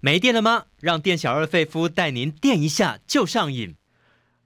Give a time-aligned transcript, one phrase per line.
[0.00, 0.66] 没电了吗？
[0.80, 3.74] 让店小二费夫带您电一下就上瘾。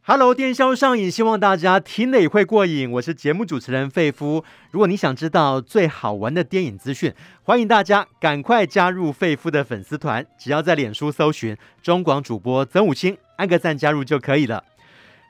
[0.01, 2.91] Hello，电销上瘾，希望大家听了也会过瘾。
[2.93, 4.43] 我是节目主持人费夫。
[4.71, 7.13] 如果你想知道最好玩的电影资讯，
[7.43, 10.27] 欢迎大家赶快加入费夫的粉丝团。
[10.39, 14.65] 只要在脸书搜寻中广主播曾武清，按个赞加入就可以了。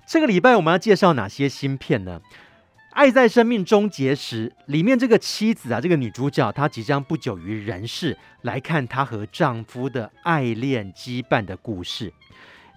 [0.07, 2.21] 这个礼拜我们要介绍哪些新片呢？
[2.93, 12.13] 《爱在生命终结时》里面这个妻子啊，这个女主角她即将不久于人世，来看她和丈夫的爱恋羁绊的故事。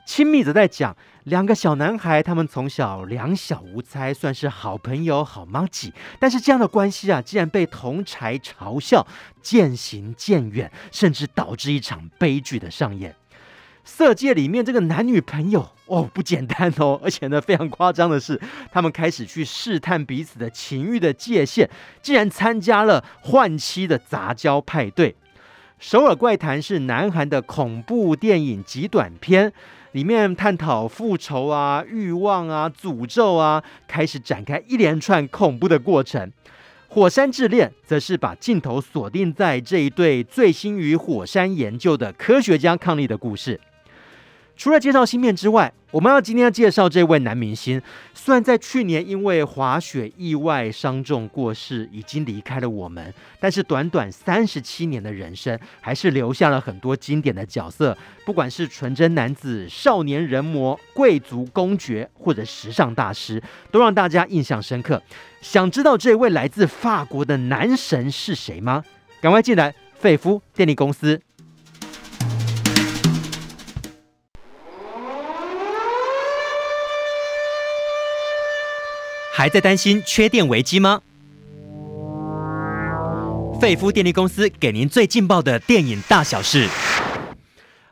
[0.06, 5.92] 亲密则在讲两个小男孩，他们从小两小无猜，算是好朋友、好麻吉。
[6.18, 9.06] 但是这样的关系啊，竟然被同侪嘲笑，
[9.42, 13.14] 渐行渐远，甚至导致一场悲剧的上演。
[13.86, 18.38] 色戒里面这个男女朋友哦，不简单哦， 而且呢，非常夸张的是，
[18.72, 21.70] 他们开始去试探彼此的情欲的界限，
[22.02, 25.16] 竟然参加了换妻的杂交派对。
[25.78, 29.54] 首尔怪谈是南韩的恐怖电影极短片，
[29.92, 36.32] 里面探讨复仇啊、欲望啊、诅咒啊，开始展开一连串恐怖的过程。
[36.88, 43.60] 火山之恋则是把镜头锁定在这一对醉心于火山研究的科学家伉俪的故事。
[44.58, 47.82] 除了介绍新片之外，我们要今天要介绍这位男明星。
[48.14, 57.98] 虽然在去年因为滑雪意外伤重过世，已经离开了我们，但是短短三十七年的人生，还是留下了很多经典的角色。
[58.26, 65.02] 不管是纯真男子、少年人魔、贵族公爵，或者时尚大师，都让大家印象深刻。
[65.42, 68.84] 想知道这位来自法国的男神是谁吗？
[69.22, 71.22] 赶快进来，费夫电力公司。
[79.38, 81.02] 还在担心缺电危机吗？
[83.60, 86.70] 费夫电力公司给您最劲爆的电影大小事。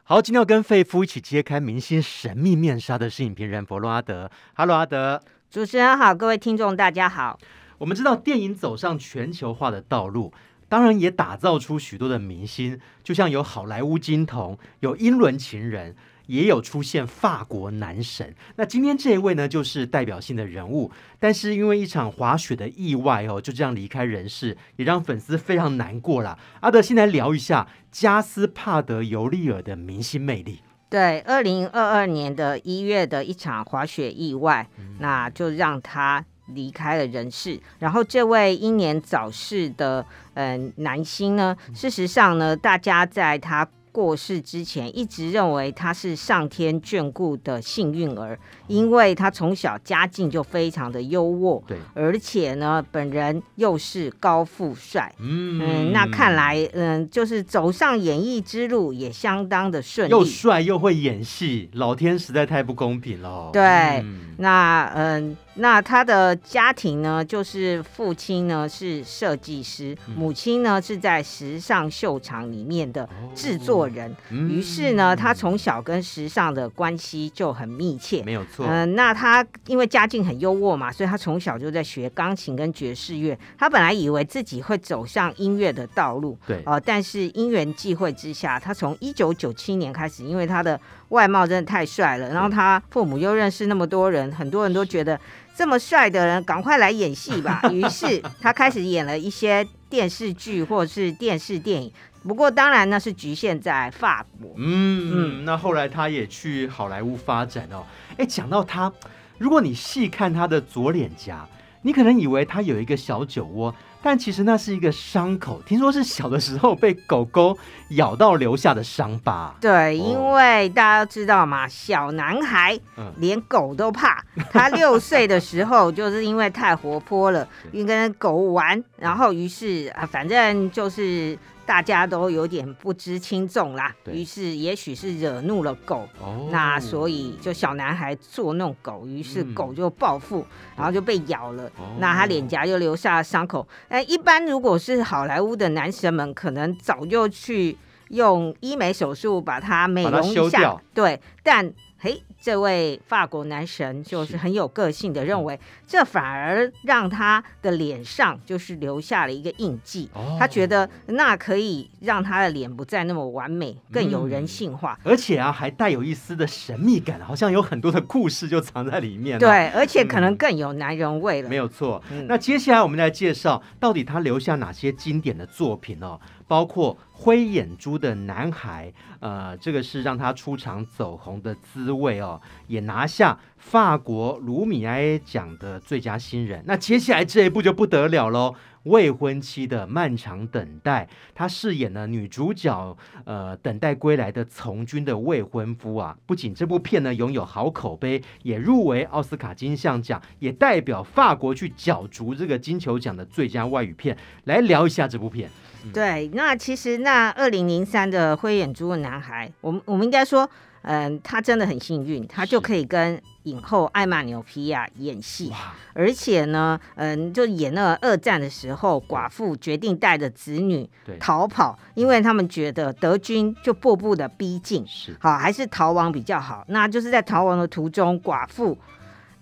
[0.04, 4.32] 好，今天要跟费夫一起揭开明星神秘面纱的是影评人佛洛阿德。
[4.54, 5.22] Hello，阿德。
[5.52, 7.38] 主持人好，各位听众大家好。
[7.78, 10.32] 我们知道电影走上全球化的道路，
[10.70, 15.94] 当然也打造出许多的明星，就像有好莱坞金童，有英伦情人。
[16.28, 20.90] 也有出现法国男神，那今天这一位呢，就是代表性的人物。
[21.20, 26.38] 但是因为一场滑雪的意外哦，就这样离开人世，也让粉丝非常难过了。
[26.62, 30.60] 阿德，先来聊一下加斯帕德·尤利尔的明星魅力。
[30.90, 37.60] 对，二零二二年的一月的一场滑雪意外，嗯、那就让他离开了人世。
[37.80, 43.68] 然后这位英年早逝的嗯、呃、男星呢，事实上呢，大家在他。
[43.94, 63.62] 过世之前，一直认为他是上天眷顾的幸运儿，因为他从小家境就非常的优渥，对，而且呢，本人又是高富帅，嗯，嗯，那看来，嗯，就是走上演艺之路也相当的顺利，又帅又会演戏，老天实在太不公平了，对，
[64.02, 65.38] 嗯，那，嗯。
[65.56, 74.12] 那他的家庭呢，就是父亲呢是设计师，母亲呢是在时尚秀场里面的制作人。
[74.32, 78.24] 于是呢，他从小跟时尚的关系就很密切。
[78.24, 78.63] 没有错。
[78.68, 83.38] 嗯，那他因为家境很优渥嘛，所以他从小就在学钢琴跟爵士乐。
[83.58, 90.80] 他本来以为自己会走上音乐的道路，对，哦，但是因缘际会之下，他从一九九七年开始，因为他的
[91.10, 95.20] 外貌真的太帅了，然后他父母又认识那么多人，很多人都觉得。
[95.56, 97.62] 这么帅的人，赶快来演戏吧！
[97.72, 101.92] 于是他开始演了一些电视剧或者是电视电影。
[102.24, 104.52] 不过当然呢，是局限在法国。
[104.56, 107.84] 嗯嗯，那后来他也去好莱坞发展哦。
[108.18, 108.92] 哎，讲到他，
[109.38, 111.48] 如果你细看他的左脸颊，
[111.82, 113.74] 你可能以为他有一个小酒窝。
[114.06, 117.58] 但其实那是一个伤口，听说是小的时候被狗狗
[117.92, 119.56] 咬到留下的伤疤。
[119.62, 122.78] 对，因为大家都知道嘛，小男孩
[123.16, 124.22] 连狗都怕。
[124.36, 131.38] 嗯、他六岁的时候就是因为太活泼了，因为跟狗玩，然后于是啊，反正就是。
[131.66, 140.46] 大家都有点不知轻重啦，于是也许是惹怒了狗，哦、那所以就小男孩捉弄狗，于是狗就报复，嗯、
[140.78, 143.66] 然后就被咬了，哦、那他脸颊就留下了伤口。
[143.88, 147.78] 哎，一般如果是好莱坞的男神们，可能早就去
[148.14, 152.24] 用医美手术把它美容一下，对，但嘿。
[152.44, 155.58] 这位法国男神就是很有个性的认为，
[155.88, 160.10] 这反而让他的脸上就是留下了一个印记。
[160.14, 169.40] 哦、他觉得那可以让他的脸不再那么完美，更有人性化，嗯、而且啊，还带有一丝的神秘感，好像有很多的故事就藏在里面。
[169.40, 171.48] 对，而且可能更有男人味了。
[171.48, 172.04] 嗯、没有错。
[172.12, 176.20] 嗯、那接下来我们来介绍，到底他留下哪些经典的作品哦？
[176.54, 186.64] 包括灰眼珠的男孩，呃，这个是让他出场走红的滋味哦，也拿下法国卢米埃奖的最佳新人。
[186.68, 188.54] 那接下来这一部就不得了喽，
[188.84, 192.96] 未婚妻的漫长等待，他饰演了女主角，
[193.26, 196.16] 呃，等待归来的从军的未婚夫啊。
[196.28, 204.16] 不仅这部片呢拥有好口碑，也入围奥斯卡金像奖，也代表法国去角逐这个金球奖的最佳外语片。
[204.44, 205.50] 来聊一下这部片。
[205.92, 210.50] 对，那其实那二零零三的灰眼珠的男孩，我们我们应该说，
[210.84, 215.52] 嗯、呃，他真的很幸运，他就可以跟影后艾玛纽皮亚演戏，
[215.94, 220.90] 而且呢，嗯、呃，就演那个二战的时候，寡妇决定带着子女
[221.20, 225.16] 逃跑，因为他们觉得德军就步步的逼近，是。
[225.20, 226.64] 好还是逃亡比较好。
[226.70, 228.78] 那就是在逃亡的途中，寡妇。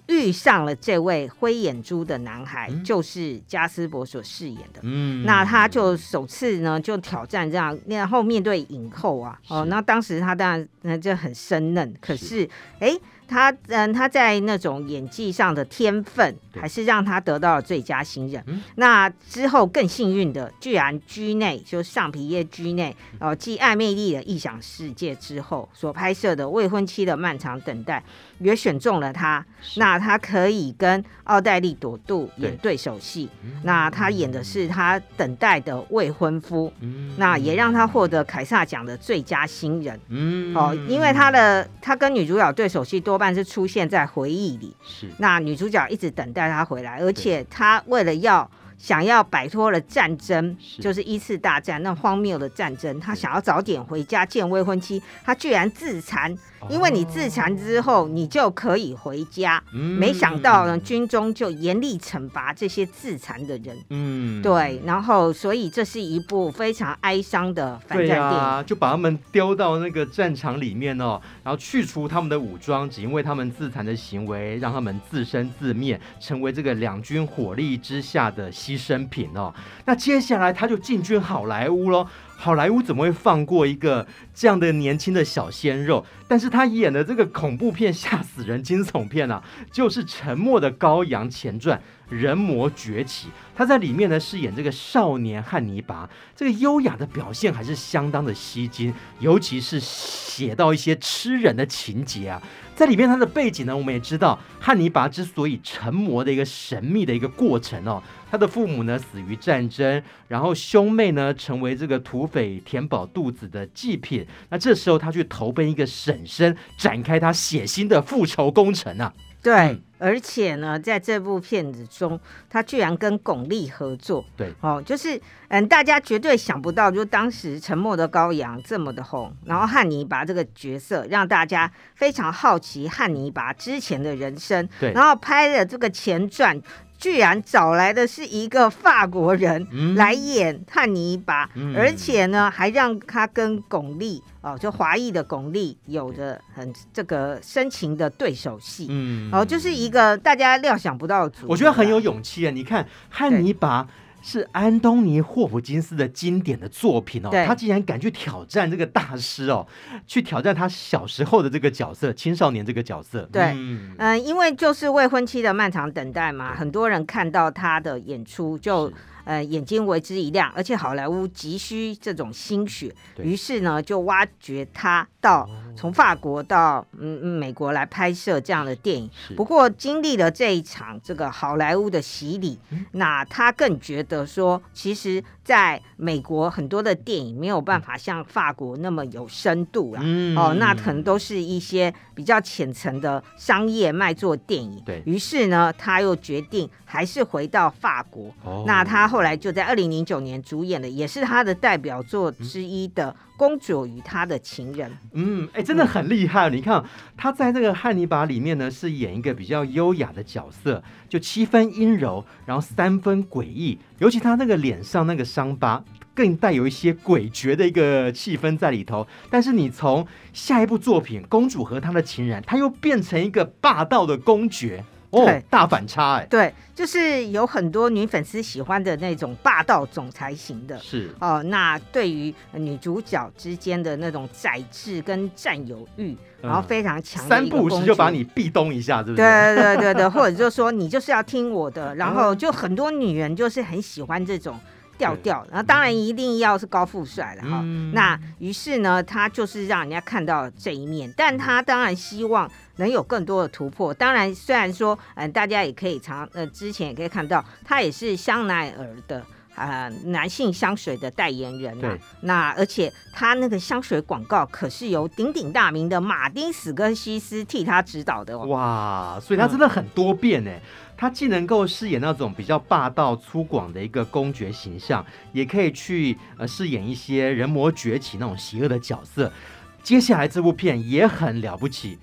[0.07, 4.79] 遇上了这位灰眼珠的男孩，嗯、就是加斯伯所饰演的。
[4.83, 12.49] 嗯，那他就首次呢就挑战这样，然后面对影后啊，哦，那当时他当然那就很生嫩，可是
[12.79, 12.89] 哎。
[12.89, 12.99] 是
[13.31, 18.43] 他嗯，他在那种演技上的天分，还是让他得到了最佳新人。
[18.45, 28.03] 对那之后更幸运的，居然居内就上皮耶居内哦，继爱魅力的异想世界之后所拍摄的未婚妻的漫长等待，
[28.39, 29.45] 也选中了他。
[29.77, 33.29] 那他可以跟奥黛丽朵杜演对手戏。
[33.63, 36.69] 那他演的是他等待的未婚夫。
[36.81, 39.97] 嗯、那也让他获得凯撒奖的最佳新人。
[40.09, 43.20] 嗯，哦，因为他的他跟女主角对手戏多。
[43.21, 45.07] 但是出现在回忆里，是。
[45.19, 56.35] 那女主角一直等待他回来，而且他为了要想要摆脱了战争，就是一次大战那荒谬的战争，他想要早点回家见未婚妻，他居然自残。
[56.69, 59.61] 因为你自残之后，你就可以回家。
[59.73, 63.77] 嗯、没想到呢，军中就严厉惩罚这些自残的人。
[63.89, 64.81] 嗯，对。
[64.85, 68.23] 然后，所以这是一部非常哀伤的反战电影。
[68.23, 79.53] 啊，就把他们丢到那个战场里面哦，然后去除他们的武装，只因为他们自残的行为，让他们自生自灭，成为这个两军火力之下的牺牲品哦。
[79.85, 82.07] 那接下来他就进军好莱坞喽。
[82.41, 86.03] 好莱坞怎么会放过一个这样的年轻的小鲜肉？
[86.27, 91.77] 但是他演的这个恐怖片、吓死人惊悚片啊，就是《沉默的羔羊》前传
[92.09, 93.27] 《人魔崛起》。
[93.55, 102.41] 他在里面呢饰演这个少年汉尼拔，这个优雅的表现还是相当的吸睛，尤其是写到一些吃人的情节啊。
[102.81, 108.01] 在里面他的背景呢，我们也知道汉尼拔之所以成魔的一个神秘的一个过程哦。
[108.31, 114.25] 他的父母呢死于战争，然后兄妹呢成为这个土匪填饱肚子的祭品。
[114.49, 119.13] 那这时候他去投奔一个婶婶，展开他血腥的复仇工程啊！
[119.43, 122.19] 对，而且呢，在这部片子中，
[122.49, 124.25] 他居然跟巩俐合作。
[124.35, 134.67] 对，哦，就是嗯，大家绝对想不到，就当时《沉默的羔羊》这么的红，然后汉尼拔这个角色让大家非常好奇汉尼拔之前的人生。
[134.79, 136.59] 对，然后拍了这个前传。
[137.01, 151.47] 居然找来的是一个法国人来演汉尼拔，嗯、而且呢，还让他跟巩俐哦，就华裔的巩俐有着很这个深情的对手戏，嗯，哦，就是一个大家料想不到的组合。
[151.49, 152.51] 我觉得很有勇气啊！
[152.51, 153.87] 你看汉尼拔。
[154.21, 159.67] 是安东尼·霍普金斯的经典的作品哦，他竟然敢去挑战这个大师哦，
[160.05, 163.27] 去挑战他小时候的这个角色，青少年这个角色。
[163.31, 168.91] 对，嗯、呃，因为就是未婚妻的漫长等待嘛，很多人看到他的演出就。
[169.23, 172.91] 呃，眼睛为之一亮，而且好莱坞急需这种心血，
[173.21, 175.47] 于是呢，就挖掘他到
[175.77, 179.07] 从法国到嗯美国来拍摄这样的电影。
[179.37, 190.01] 不过经历了这一场这个好莱坞的洗礼，嗯、那他更觉得说，其实在美国很多的电影没有办法像法国那么有深度啊。
[190.03, 194.81] 嗯、哦，那可能都是一些比较浅层的商业卖座电影。
[194.83, 198.33] 对，于是呢，他又决定还是回到法国。
[198.43, 199.11] 哦、那他。
[199.11, 204.87] 后来就在二零零九年主演的，也是他的代表作之一的《公主与她的情人》。
[205.13, 206.47] 嗯，哎、真的很厉害。
[206.51, 206.85] 你看
[207.17, 213.79] 他在这个《汉尼拔》里面呢，是演一个比较优雅的角色，就七分阴柔，然后三分诡异。
[213.97, 215.83] 尤其他那个脸上那个伤疤。
[216.13, 219.07] 更带有一些诡谲的一个气氛在里头。
[219.29, 224.83] 但是你从下一部作品《公主和她的情人》，她又变成一个霸道的公爵。
[225.11, 226.25] 哦，大反差哎！
[226.29, 231.43] 对，就是有很多女粉丝喜欢的那种霸道总裁型的，是哦。
[231.43, 239.15] 那对于女主角之间的那种宰制跟占有欲，嗯、然后非常强，三不五时就把你壁咚一下，是不是？
[239.17, 244.59] 对对对对，或者就是说你就是要听我的， 然后就很多女人就是很喜欢这种。
[244.97, 247.61] 调调，然后当然一定要是高富帅了哈。
[247.63, 252.47] 嗯、那于是呢，他就是让人家看到这一面，但他当然希望
[252.81, 253.93] 能有更多的突破。
[253.93, 259.19] 当然，虽然说，嗯，大家也可以常呃，之前也可以看到，他也是香奈儿的
[259.55, 261.97] 啊、呃、男性香水的代言人啊。
[262.21, 268.45] 那而且他那个香水广告可是由鼎鼎大名的马丁·史柯西斯替他指导的哦。
[268.47, 270.51] 哇，所以他真的很多变呢。
[270.51, 270.61] 嗯
[271.01, 279.33] 他既能够饰演那种比较霸道粗犷的一个公爵形象，也可以去呃饰演一些人魔崛起那种邪恶的角色。
[279.81, 281.97] 接下来这部片也很了不起，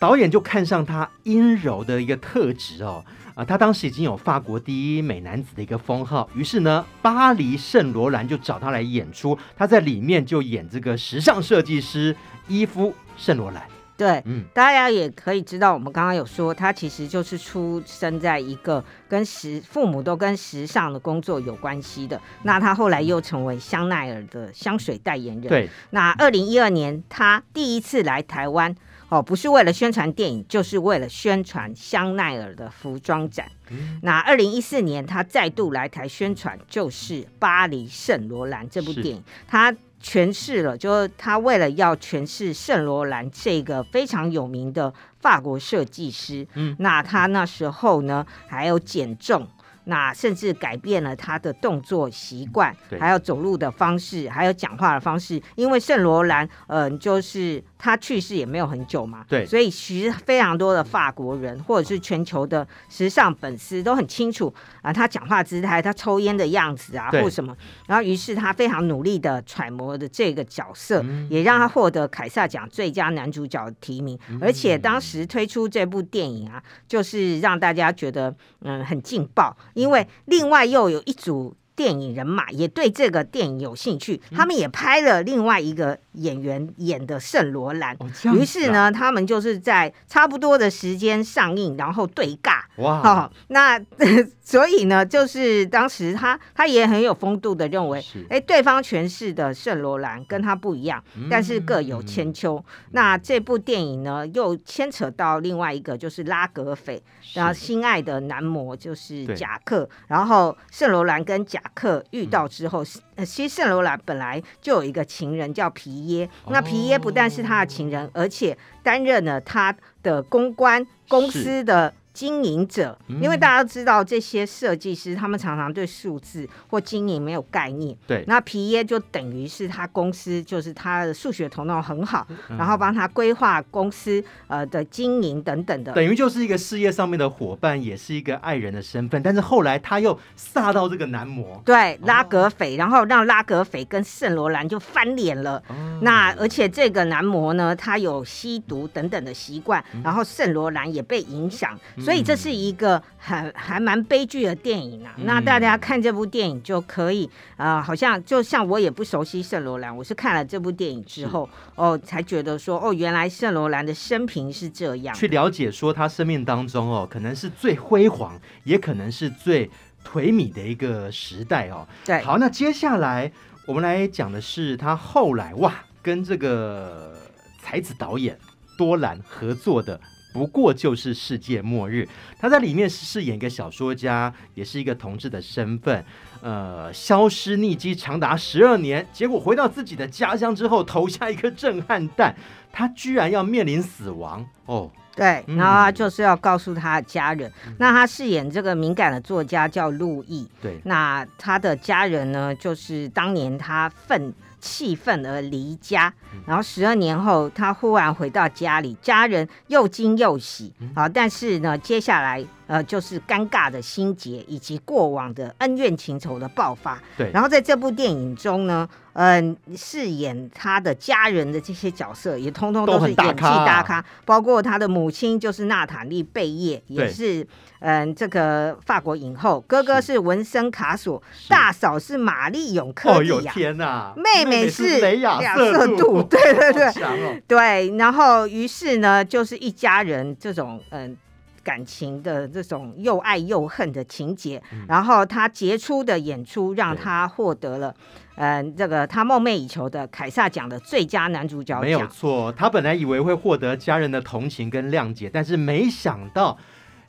[0.00, 3.04] 导演就看上他阴柔的一个特质哦，
[3.34, 12.16] 啊、呃，他当时已经有法国第一美男子的一个封号，于是呢，巴黎圣罗兰就找他来演出，他在里面就演这个时尚设计师
[12.48, 13.62] 伊夫圣罗兰。
[13.98, 22.18] 对，嗯，大家也可以知道，我们刚刚有说，他其实就是出生在一个跟时父母都跟时尚的工作有关系的。
[22.44, 25.46] 那他后来又成为香奈儿的香水代言人。
[25.46, 28.74] 对，那二零一二年他第一次来台湾，
[29.10, 33.46] 哦，不是为了宣传电影，就是为了宣传香奈儿的服装展。
[33.68, 39.76] 嗯，那二零一四年他再度来台宣传，就是《巴黎圣罗兰》这部电影，他。
[40.02, 44.90] 诠释了，就是他为了要诠释圣罗兰这个非常有名的
[45.20, 49.46] 法国设计师，嗯，那他那时候呢还有减重。
[49.84, 55.42] 那甚至改变了他的动作习惯，对还有走路的方式，还有讲话的方式。
[55.56, 67.56] 因为圣罗兰，嗯、呃，就是他去世也没有很久嘛，对，所以其实非常多的法国人或者是全球的时尚粉丝都很清楚啊、呃，他讲话姿态，他抽烟的样子啊，或什么。
[67.86, 74.18] 然后于是他非常努力的揣摩的这个角色，嗯、也让他获得凯撒奖最佳男主角提名。
[74.28, 79.56] 嗯、而且当时推出这部电影啊，就是让大家觉得嗯很劲爆。
[79.72, 87.96] 因为另外又有一组电影人马也对这个电影有兴趣，他们也拍了另外一个演员演的圣罗兰。
[88.34, 92.59] 于是呢，他们就是在差不多的时间上映，然后对尬。
[92.76, 93.00] 哇！
[93.02, 93.78] 哦，那
[94.42, 102.64] 所以呢，就是当时他他也很有风度的认为，哎，对方诠释的圣罗兰跟他不一样，但是各有千秋。
[102.92, 107.02] 那这部电影呢，又牵扯到另外一个，就是拉格斐，
[107.34, 111.60] 然后心爱的男模就是贾克，然后圣罗兰跟贾。
[111.72, 112.84] 克遇到之后，
[113.14, 121.94] 呃，其实圣罗兰本来就有一个情人叫皮耶，那皮耶不但是他的情人，而且担任了他的公关公司的。
[122.20, 127.96] 经营者，因为大家都知道这些设计师，他们常常对数字或经营没有概念。
[128.06, 139.22] 对，那皮耶就等于是他公司，就是他的数学头脑很好，嗯、然后帮他规划公司呃的经营等等的，等于就是一个事业上面的伙伴，也是一个爱人的身份。
[139.22, 145.56] 但是后来他又煞到这个男模，对拉格斐，哦、然后让拉格斐跟圣罗兰就翻脸了。
[145.68, 151.70] 哦、那而且这个男模呢，他有吸毒等等的习惯，嗯、然后圣罗兰也被影响。
[151.98, 155.12] 所以这是一个还还蛮悲剧的电影啊。
[155.18, 165.14] 嗯、那大家看这部电影就可以，呃，好像就像我也不熟悉圣罗兰，我是看了这部电影之后，哦，才觉得说，哦，原来圣罗兰的生平是这样。
[165.14, 169.68] 去了解说他生命当中哦，可能是最辉煌，也可能是最
[170.02, 171.86] 颓靡的一个时代哦。
[172.06, 173.30] 对，好，那接下来
[173.66, 177.14] 我们来讲的是他后来哇，跟这个
[177.60, 178.38] 才子导演
[178.78, 180.00] 多兰合作的。
[180.32, 182.08] 不过就是世界末日，
[182.38, 186.04] 他在里面饰演一个小说家，也是一个同志的身份，
[186.40, 192.34] 呃，消失匿迹长达十二年，结果回到自己的家乡之后，投下一颗震撼弹，
[192.72, 194.90] 他居然要面临死亡哦。
[195.16, 197.50] 对，然后他就是要告诉他的家人。
[197.66, 204.32] 嗯、那他饰演这个敏感的作家叫路易，对，那他的家人呢，就是当年他愤。
[204.60, 206.12] 气愤而离家，
[206.46, 210.72] 然后十二年后，他忽然回到家里，家人又惊又喜。
[210.94, 211.08] 啊！
[211.08, 216.96] 但是呢，接下来呃，就是尴尬的心结以及过往的恩怨情仇的爆发。
[217.18, 227.42] 对，然后在这部电影中呢，嗯、呃，饰演他的家人的这些角色也通通都是演技大咖，大咖包括他的母亲就是娜塔莉贝叶，也是
[227.80, 230.20] 嗯、呃、这个法国影后，哥哥是。
[230.20, 241.08] 文森卡索，大嫂是玛丽永克蒂亚，哦、天哪，妹妹是雷亚瑟杜， 对对对，哦、对，然后于是呢，就是一家人这种嗯。
[241.08, 241.16] 呃
[241.62, 247.94] 感情的这种又爱又恨的情节，嗯、然后他杰出的演出让他获得了，
[248.36, 251.80] 嗯、呃，这个他梦寐以求的凯撒奖的最佳男主角奖。
[251.82, 256.56] 没有错，他本来以为会获得家人的同情跟谅解，但是没想到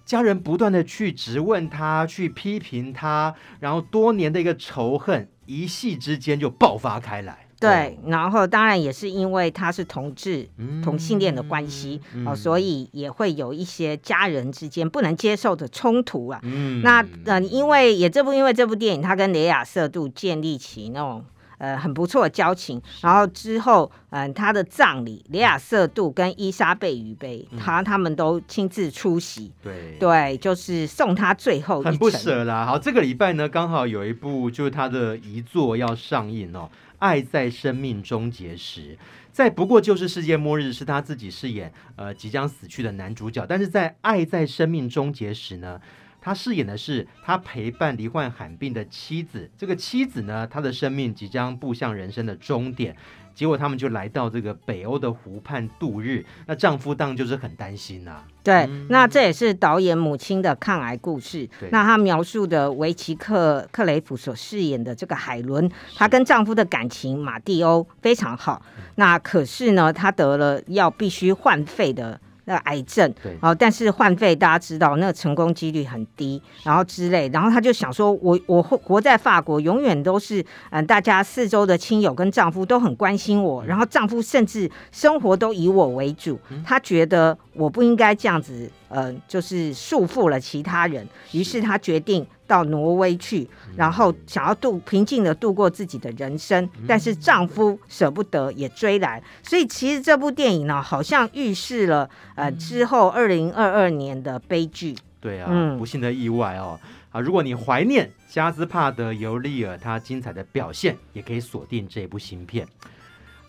[0.04, 7.48] 家人不断的去质问他，去批评他，然后多年的一个仇恨，一夕之间就爆发开来。
[7.62, 16.40] 对，然后当然也是因为他是同志、嗯、同性恋的关系哦、嗯呃，所以也会有一些家人之间不能接受的冲突啊。
[16.42, 21.24] 嗯，那呃，因为也这部因为这部电影，他跟雷亚瑟杜建立起那种
[21.60, 29.52] 呃很不错的交情，然后之后嗯、呃，他的葬礼，雷亚瑟杜跟伊莎贝于贝，他他们都亲自出席。
[29.62, 31.92] 对对，就是送他最后一程。
[31.92, 32.66] 很不舍啦。
[32.66, 36.68] 好，这个礼拜呢，刚好有一部就是他的遗作要上映哦。
[37.02, 38.96] 爱在生命终结时，
[39.32, 43.44] 在不过就是世界末日，是他自己饰演呃即将死去的男主角。
[43.50, 45.82] 但是在爱在生命终结时呢，
[46.22, 49.50] 他饰演的是他陪伴罹患罕病的妻子。
[49.58, 52.96] 这个妻子呢，她的生命即将步向人生的终点。
[53.34, 58.28] 结果他们就来到这个北欧的湖畔度日，那丈夫当然就是很担心呐、啊。
[58.44, 61.48] 对，嗯、那这也是导演母亲的抗癌故事。
[61.70, 68.62] 那她描述的维奇克克雷夫所饰演的这个海伦，她跟丈夫的感情马蒂欧非常好。
[68.96, 72.20] 那可是呢，她得了要必须换肺的。
[72.46, 91.62] 那癌症，对，哦，但是换肺大家知道，那个成功几率很低，然后之类，然后他就想说，我我活在法国，永远都是，嗯，大家四周的亲友跟丈夫都很关心我，然后丈夫甚至生活都以我为主，他觉得我不应该这样子，呃，就是束缚了其他人，于是。
[91.62, 92.26] 他决定。
[92.52, 104.94] 到挪威去，然后想要度平静的度过自己的人生，但是丈夫舍不得也追来，所以其实这部电影呢，好像预示了呃之后二零二二年的悲剧。
[105.22, 106.78] 对啊，嗯、不幸的意外哦。
[107.12, 112.68] 啊，如果你怀念加兹帕德尤利尔他精彩的表现，也可以锁定这部新片。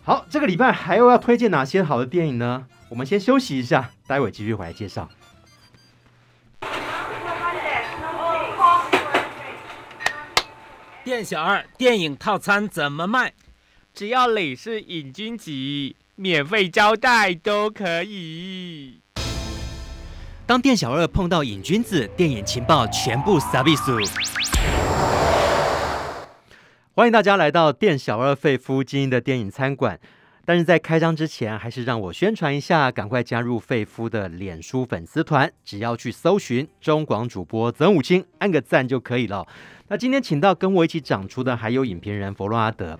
[0.03, 2.65] 好，这个礼拜还有要推荐哪些好的电影呢？
[2.87, 5.09] 我们先休息一下，待会继续回来介绍。
[11.03, 13.33] 店小二，电影套餐怎么卖？
[13.93, 15.51] 只要你是瘾君子，
[16.15, 19.01] 免费招待都可以。
[20.45, 23.97] 当店小二碰到瘾君子，电影情报全部撒比苏。
[26.93, 29.99] 欢迎大家来到店小二费夫经营的电影餐馆。
[30.45, 39.47] 但是在开张之前，还是让我宣传一下，赶快加入费夫的脸书粉丝团，只要去搜寻中广主播曾武清，按个赞就可以了。
[39.87, 42.99] 那今天请到跟我一起长出的还有影评人弗洛阿德。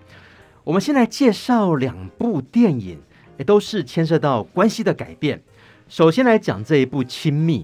[0.63, 3.01] 我们先来介绍两部电影，
[3.37, 5.43] 也都是牵涉到关系的改变。
[5.89, 7.63] 首先来讲这一部《亲密》，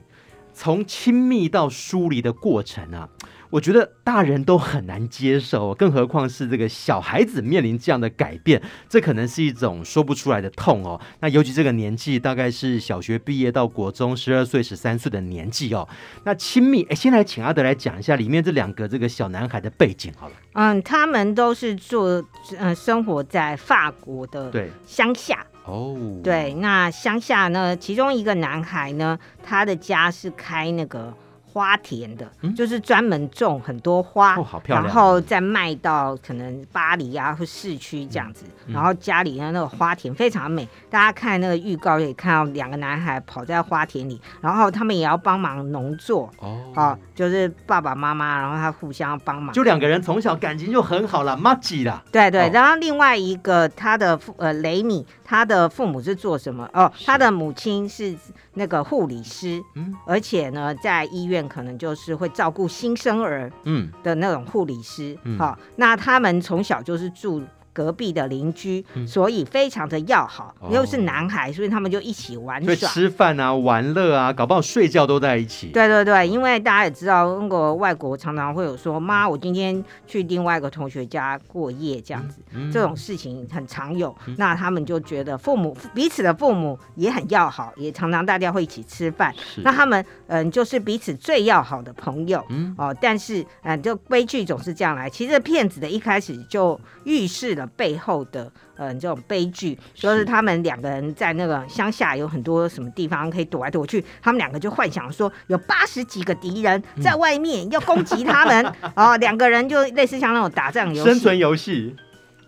[0.53, 3.07] 从亲密到疏离的过程啊。
[3.49, 10.99] 我觉得大人都很难接受，更何况是这个小孩子面临这样的改变，这可能是一种说不出来的痛哦。
[11.19, 15.87] 那尤其这个年纪，大概是小学毕业到国中十二岁、十三岁的年纪哦。
[16.23, 20.33] 那亲密，哎，先来请阿德来讲一下里面这两个这个小男孩的背景好了。
[20.53, 22.23] 嗯，他们都是做
[22.57, 25.97] 嗯生活在法国的对乡下哦。
[26.23, 31.11] 对，那乡下呢，其中一个男孩呢，他的家是开那个。
[31.51, 38.45] 花田的，嗯、就是专门种很多花，哦、好漂亮，然后再卖到可能巴黎啊或市区这样子。
[38.67, 52.03] 嗯、然后家里的那个花田非常美，大家看那个预告可以看到两个男孩跑在花田里，然后他们也要帮忙农作哦，哦，就是爸爸妈妈，然后他互相帮忙，就两个人从小感情就很好了，麻吉啦。
[52.11, 56.67] 对对，哦、然后另外一个他的父呃雷米，他的父母是做什么？
[56.73, 58.15] 哦，他的母亲是
[58.55, 61.47] 那个护理师，嗯，而且呢在医院。
[61.47, 67.43] 可能就是会照顾新生儿，嗯的那种护理师，好、嗯，那他们从小就是住。
[67.79, 70.53] 隔壁的邻居，嗯、所以非常的要好。
[70.59, 75.67] 哦、又是男孩，所以他们就一起玩耍、吃饭啊、玩乐啊，搞不好睡觉都在一起。
[75.67, 84.13] 对对对，因为大家也知道，那个外国常常会有说：“妈，我今天去另外一个同学家过夜，这样子，嗯、这种事情很常有。
[84.27, 89.33] 嗯”那他们就觉得父母彼此的父母也很要好，也常常大家会一起吃饭。
[89.63, 92.43] 那他们嗯、呃，就是彼此最要好的朋友。
[92.49, 95.09] 嗯哦，但是嗯、呃，就悲剧总是这样来。
[95.09, 98.51] 其实骗子的一开始就预示了背后的。
[98.81, 108.63] 嗯，这种悲剧说是他们两个人在那个乡下有很多什么地方可以躲来躲去，他们两个就幻想说有八十几个敌人在外面要攻击他们，
[108.95, 111.93] 然 后两个人就类似像那种打仗游戏、生存游戏。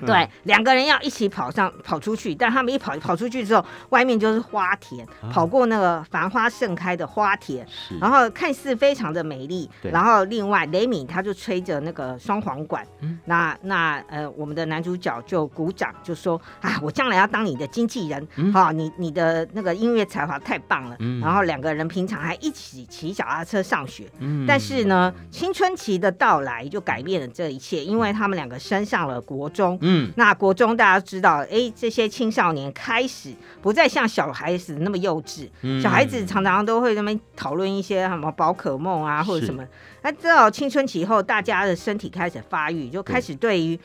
[0.05, 7.65] 对，两个人要一起跑上跑出去，但他们一跑跑出去之后，外面就是花田，啊、跑过那个繁花盛开的花田，
[7.99, 9.69] 然后看似非常的美丽。
[9.81, 9.91] 对。
[9.91, 20.95] 然后另外雷米他就吹着那个双簧管，嗯、那那呃我们的男主角就鼓掌就说啊，我将来要当你的经纪人，好、你你的那个音乐才华太棒了。
[20.99, 29.77] 嗯、然后两个人平常还一起骑脚踏车上学，嗯、但是呢，青春期的到来就改变了这一切，因为他们两个升上了国中。
[29.91, 35.49] 嗯嗯，那国中大家知道，哎，这些青少年开始不再像小孩子那么幼稚。
[35.61, 39.63] 嗯，小孩子常常都会那么讨论一些什么宝可梦啊，或者什么。
[40.01, 43.79] 那到青春期以后，大家的身体开始发育，就开始对于，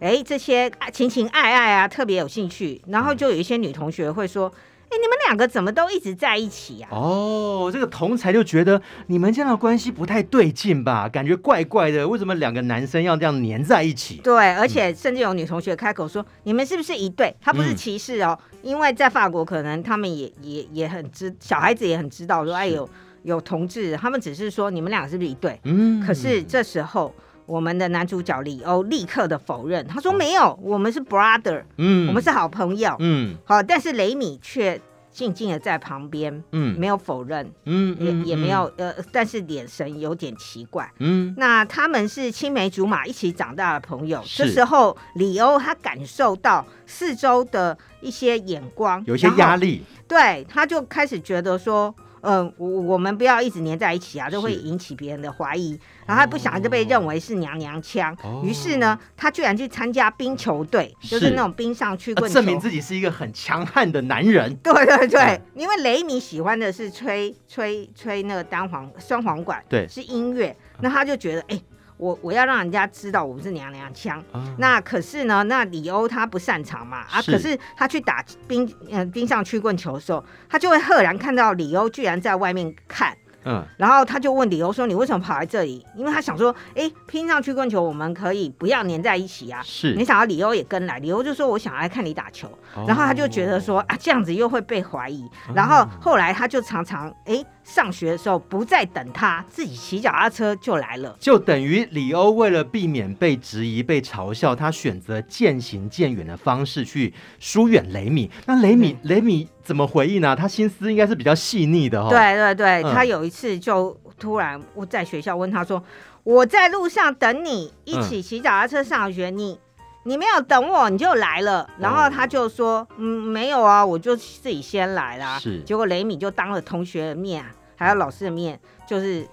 [0.00, 2.80] 哎，这些情情爱爱啊特别有兴趣。
[2.88, 4.52] 然后就有一些女同学会说。
[4.90, 6.88] 哎，你们两个怎么都一直在一起呀？
[6.90, 11.08] 哦，这个同才就觉得你们这样的关系不太对劲吧？
[11.08, 14.20] 感觉怪怪的，为什么两个男生要这样黏在一起？
[14.22, 22.88] 对，而且甚至有女同学开口说：“嗯、你们是不是一对？”他不是歧视哦，嗯、因为在法国可能他们也也也很知，小孩子也很知道说，哎，有
[23.22, 25.58] 有同志，他们只是说你们两个是不是一对？
[25.64, 27.14] 嗯，可是这时候。
[27.46, 34.80] 我们的男主角李欧立刻的否认，他说没有，我们是 brother，嗯，我们是好朋友，嗯，好，但是雷米却
[35.10, 51.94] 静静的在旁边，嗯，没有否认，嗯，也也没有，呃，但是眼神有点奇怪，嗯，那他们是青梅竹马一起长大的朋友，这时候李欧他感受到四周的一些眼光，有些压力，对，他就开始觉得说。
[52.24, 55.78] 嗯，我我们不要一直黏在一起啊，就会引起别人的怀疑。
[56.06, 64.54] 然后他不想就被认为是娘娘腔，哦、于是呢，他居然去参加冰球队，是就是那种冰上曲棍球，证明自己是一个很强悍的男人。
[64.56, 71.56] 对对对，嗯、因为雷米喜欢的是吹吹吹那个单簧双簧管，对，是音乐，那他就觉得哎。
[71.56, 71.62] 欸
[72.04, 83.16] 我我要让人家知道我们是娘娘腔，啊、那可是呢，那李欧他不擅长嘛啊，可是他去打冰嗯、呃、冰上曲棍球的时候，他就会赫然看到李欧居然在外面看。
[83.46, 90.98] 嗯，然后他就问李欧说：“你为什么跑来这里？”因为他想说：“哎，拼上曲棍球，我们可以不要黏在一起啊。”是，没想到李欧也跟来。
[90.98, 92.48] 李欧就说：“我想来看你打球。
[92.74, 95.22] 哦”然后他就觉得说：“啊，这样子又会被怀疑。
[95.48, 101.16] 哦”然后后来他就常常哎上学的时候不再等他，自己骑脚踏车就来了。
[101.18, 108.30] 就等于李欧为了避免被质疑、被嘲笑，他选择渐行渐远的方式去疏远雷米。
[108.46, 109.48] 那雷米，嗯、雷米。
[109.64, 110.36] 怎么回应呢？
[110.36, 112.10] 他心思应该是比较细腻的哈、哦。
[112.10, 115.82] 对对对，嗯、他有一次就突然我在学校问他说
[116.22, 119.58] ：“我在路上等你，一起骑脚踏车上学，嗯、你
[120.04, 125.60] 你没有等我你就来了。”然后他就说：“嗯，没有啊，我就自己先来啦。”是。
[125.62, 127.44] 结果雷米就当着同学的面
[127.76, 129.26] 还有老师的面，就是。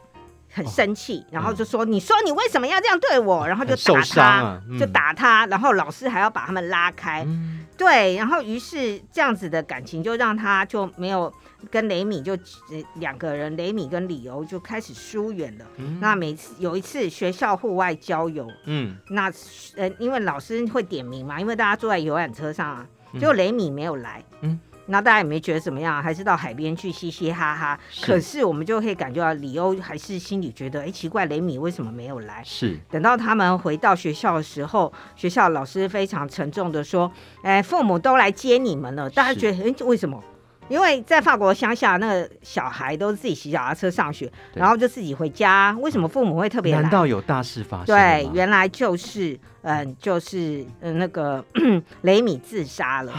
[0.54, 7.26] 很生气，然后就说：“你说你为什么要这样对我？”然后就打他，就打他，然后老师还要把他们拉开。
[7.78, 11.34] 对，然后于是这样子的感情就让他就没有
[11.70, 12.38] 跟雷米就
[12.96, 15.66] 两个人，雷米跟李欧就开始疏远了。
[16.00, 19.32] 那每次有一次学校户外郊游，嗯，那
[19.76, 22.88] 呃因为老师会点名嘛，因为大家坐在游览车上啊，
[23.20, 24.60] 就雷米没有来，嗯。
[24.88, 27.80] 那大家也没觉得怎么样，还是到海边去嘻嘻哈哈。
[27.90, 32.42] 是可是我们就可以感觉到李欧还是心里觉得，哎，奇怪，雷米为什么没有来？
[32.44, 32.78] 是。
[32.90, 37.10] 等到他们回到学校的时候，学校老师非常沉重的说
[37.44, 40.22] ：“哎，父母都来接你们了。”大家觉得，哎是，为什么？
[40.72, 45.78] 因为在法国乡下，那个小孩都是自己骑脚踏车上学，然后就自己回家。
[45.82, 46.82] 为什么父母会特别来？
[46.82, 47.88] 难道有大事发生？
[47.88, 51.44] 对，原来就是，嗯，就是，嗯，那个
[52.04, 53.12] 雷米自杀了。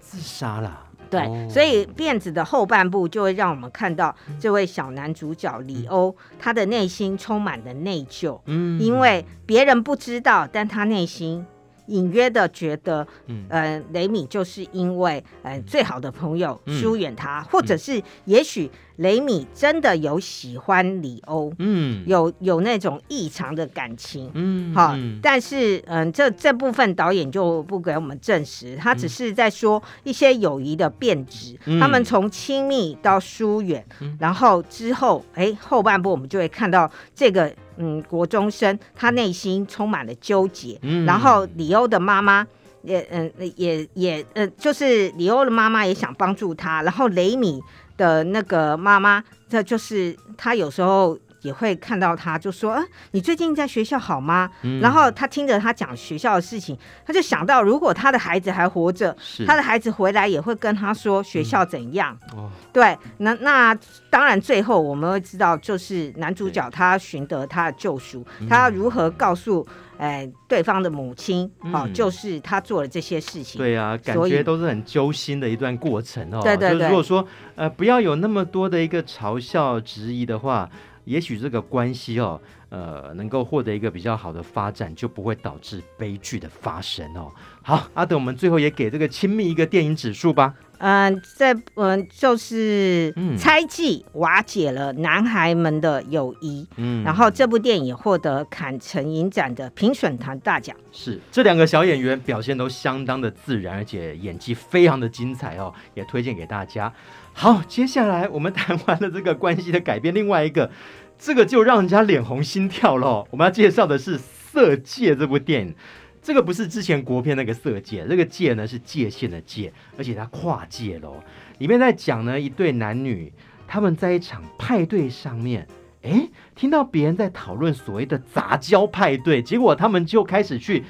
[0.00, 0.80] 自杀了。
[1.10, 11.46] 对，所以辫子的后半部就会让我们看到这位小男主角李欧，嗯、他的内心充满了内疚，嗯，因为别人不知道，但他内心
[11.86, 25.18] 隐约的觉得，嗯、呃，雷米就是因为呃最好的朋友疏远他，嗯、或者是也许雷米真的有喜欢里欧，嗯，有有那种异常的感情，嗯，好，嗯。
[25.22, 31.80] 但是嗯，这这部分导演就不给我们证实，他只是在说一些友谊的变质，嗯。
[31.80, 34.16] 他们从亲密到疏远，嗯。
[34.20, 41.04] 然后之后，哎，后半部我们就会看到这个嗯国中生他内心充满了纠结，嗯。
[41.04, 42.46] 然后李欧的妈妈。
[42.86, 47.58] 也嗯也也呃，就是李欧的妈妈也想帮助他，然后雷米
[47.96, 56.76] 的那个妈妈，这就是她有时候也会看到他，就说：“啊，你最近在学校好吗？”嗯然后他听着他讲学校的事情，
[57.06, 62.18] 他就想到，如果他的孩子还活着，是他的孩子回来也会跟他说学校怎样。
[62.34, 63.74] 哦，对，那那
[64.08, 69.66] 当然，最后我们会知道，就是男主角他寻得他的救赎，他要如何告诉
[69.98, 73.58] 哎对方的母亲，好、嗯就是他做了这些事情。
[73.58, 76.40] 对啊，感觉都是很揪心的一段过程哦。
[76.42, 80.68] 对对对就是如果说呃不要有那么多的一个嘲笑质疑的话，
[81.04, 82.40] 也许这个关系哦，
[82.70, 87.30] 呃能够获得一个比较好的发展，就不会导致悲剧的发生哦。
[87.62, 90.54] 好，阿德，我们最后也给这个亲密一个电影指数吧。
[90.78, 100.76] 嗯，这嗯就是嗯猜忌瓦解了男孩们的友谊，嗯然后这部电影获得坎城影展的评审团大奖。
[100.90, 106.92] 是这两个小演员表现都相当的自然，而且演技非常的精彩哦，也推荐给大家。
[107.36, 110.70] 好，接下来我们谈完了这个关系的改变，另外一个
[111.18, 113.26] 这个就让人家脸红心跳了。
[113.30, 115.74] 我们要介绍的是《色戒》这部电影，
[116.22, 121.22] 这个不是之前国片那个色戒，这个戒呢是界限的界，而且它跨界了哦。
[121.58, 123.32] 里面在讲呢一对男女，
[123.66, 125.66] 他们在一场派对上面。
[126.02, 130.84] 诶，听到别人在讨论所谓的杂交派对，结果他们就开始去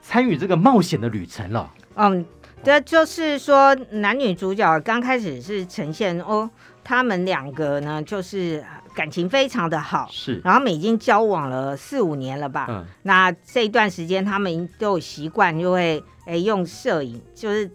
[0.00, 1.74] 参与这个冒险的旅程了。
[1.96, 2.24] 嗯，
[2.62, 6.48] 这就是说男女主角刚开始是呈现哦，
[6.84, 8.62] 他们两个呢就是
[8.94, 12.66] 感情非常的好，是，然后他们已经交往了四五年了吧？
[12.68, 17.70] 嗯，那这一段时间他们都有习惯，就会诶用摄影，就是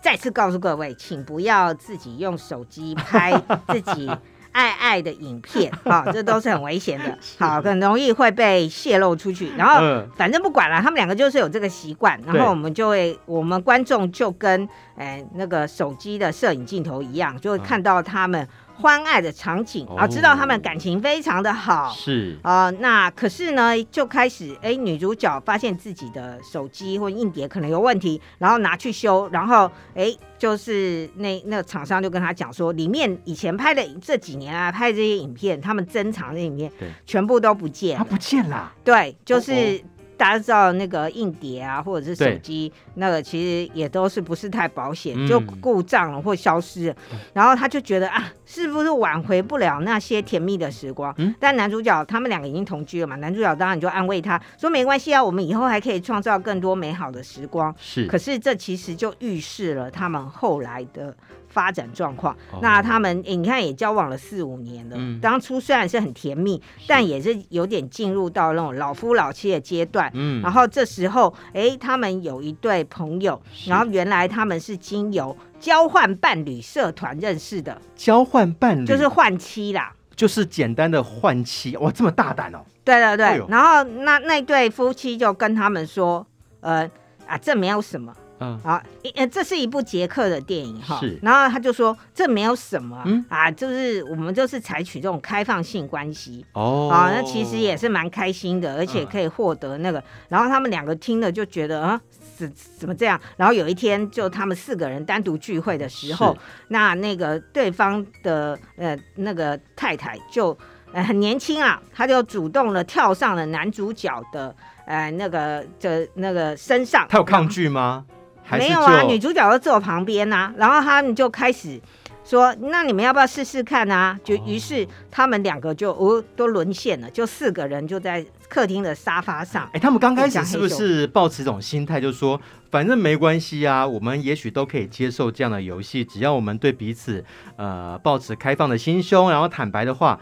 [0.00, 3.32] 再次告诉各位，请不要自己用手机拍
[3.68, 4.10] 自己。
[4.54, 9.50] 爱爱的影片，啊、哦，这都是很危险的， 好，很容易会被泄露出去。
[9.56, 10.08] 然后，嗯。
[10.16, 22.36] 反正不管了，他们两个就是有这个习惯，然后我们就会，我们观众就跟哎那个手机的摄影镜头一样，就会看到他们欢爱的场景，啊、哦，知道他们感情非常的好，是。
[22.42, 39.82] 啊、呃，那可是呢，就开始哎，女主角发现自己的手机或硬碟可能有问题，然后拿去修，然后哎，就是那那个厂商就跟他讲说，里面以前拍的这几年啊，拍的这些影片，他们珍藏的影片，对，全部都不见他不见了，对，就是。
[40.16, 46.96] 大家知道那个硬碟啊，或者是手机，那个其实也都是不是太保险，嗯、就故障了或消失了。
[47.32, 51.14] 然后他就觉得啊，是不是挽回不了那些甜蜜的时光？
[51.18, 57.74] 嗯、但男主角他们两个已经同居了嘛，男主角当然就安慰他说没关系啊，我们以后还可以创造更多美好的时光。
[57.78, 61.14] 是，可是这其实就预示了他们后来的
[61.54, 62.34] 发展状况。
[62.52, 70.10] 哦、那他们、欸、你看也交往了四五年了，嗯、当初虽然是很甜蜜，但也是有点进入到那种老夫老妻的阶段。
[70.12, 78.84] 嗯，然后这时候，哎，他们有一对朋友，然后原来他们是经由交换伴侣社团认识的，交换伴侣。
[78.84, 82.58] 就是换妻啦，就是简单的换妻，哇，这么大胆哦！
[82.84, 86.26] 对对对，哎、然后那那对夫妻就跟他们说，
[86.60, 86.90] 呃
[87.26, 88.14] 啊，这没有什么。
[88.40, 88.82] 嗯，啊，
[89.14, 93.24] 呃，这是一部捷克的电影哈，是，然后他就说这没有什么，嗯？
[93.28, 102.00] 啊，就是我们就是采取这种开放性关系，哦，啊，那其实也是蛮开心的，而且可以获得那个，嗯、然后他们两个听了就觉得啊，
[102.36, 103.20] 怎怎么这样？
[103.36, 106.36] 然后有一天就他们四个人单独聚会的时候，
[106.68, 110.56] 那那个对方的呃那个太太就
[110.92, 114.54] 呃很年轻啊，他就主动的跳上了男主角的
[114.86, 118.04] 呃那个的那个身上，他有抗拒吗？
[118.52, 121.80] 没有啊，女主角就坐旁边呐、啊，然后他们就开始
[122.24, 129.68] 说：“那你们要不要试试看啊？”就于是他们两个就哦都沦陷了，就四个人就在客厅的沙发上。
[129.72, 137.24] 哎，他们刚开始是不是抱持这种心态，就是说反正没关系啊，我们也许都可以接受这样的游戏，只要我们对彼此
[137.56, 140.18] 呃抱持开放的心胸，然后坦白的话，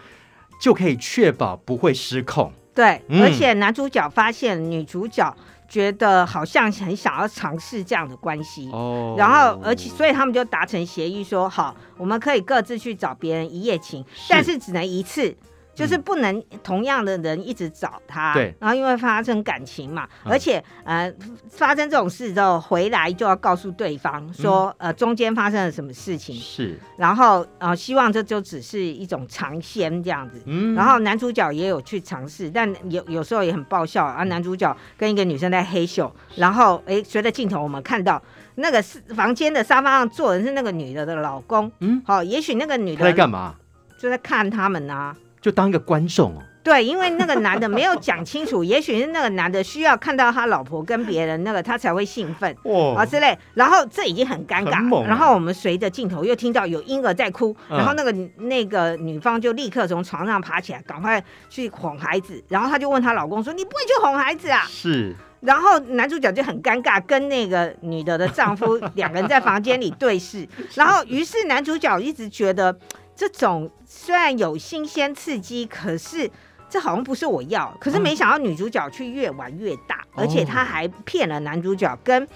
[0.61, 2.52] 就可以确保不会失控。
[2.74, 5.37] 对，嗯、而且男主角发现女主角。
[5.72, 15.35] 觉得好像很想要尝试这样的关系，哦，然后而且所以他们就达成协议说，好，我们可以各自去找别人一夜情，但是只能一次，
[15.74, 21.11] 就是不能同样的人一直找他，对，然后因为发生感情嘛，嗯、而且呃
[21.48, 38.22] 发生这种事之后回来就要告诉对方说、嗯、呃中间发生了什么事情，是，然后呃希望这就只是一种尝鲜这样子，嗯，然后男主角也有去尝试，但有有时候也很爆笑啊，男主角跟一个女生在嘿咻，然后哎随着镜头我们看到
[38.56, 43.54] 那个是房间的沙发上坐的是那个女的的老公，嗯，好、哦，也许那个女的在干嘛？
[43.98, 45.16] 就在看他们啊。
[45.42, 46.42] 就当一个观众哦。
[46.64, 53.37] 对，因为那个男的没有讲清楚， 也许是那个男的需要看到他老婆跟别人那个，他才会兴奋哦啊之类。
[53.55, 62.40] 然后这已经很尴尬，啊、然后我们随着镜头又听到有婴儿在哭，嗯、然后那个那个女方就立刻从床上爬起来，赶快去哄孩子。
[62.48, 65.12] 然后她就问她老公说：“你不会去哄孩子啊？”是。
[65.40, 70.48] 然后男主角就很尴尬，跟那个女的的丈夫两个人在房间里对视。
[70.76, 72.78] 然后于是男主角一直觉得。
[73.14, 76.31] 这种虽然有新鲜刺激，可是
[76.68, 77.77] 这好像不是我要。
[77.81, 82.27] 可是没想到女主角却越玩越大，嗯、而且她还骗了男主角，跟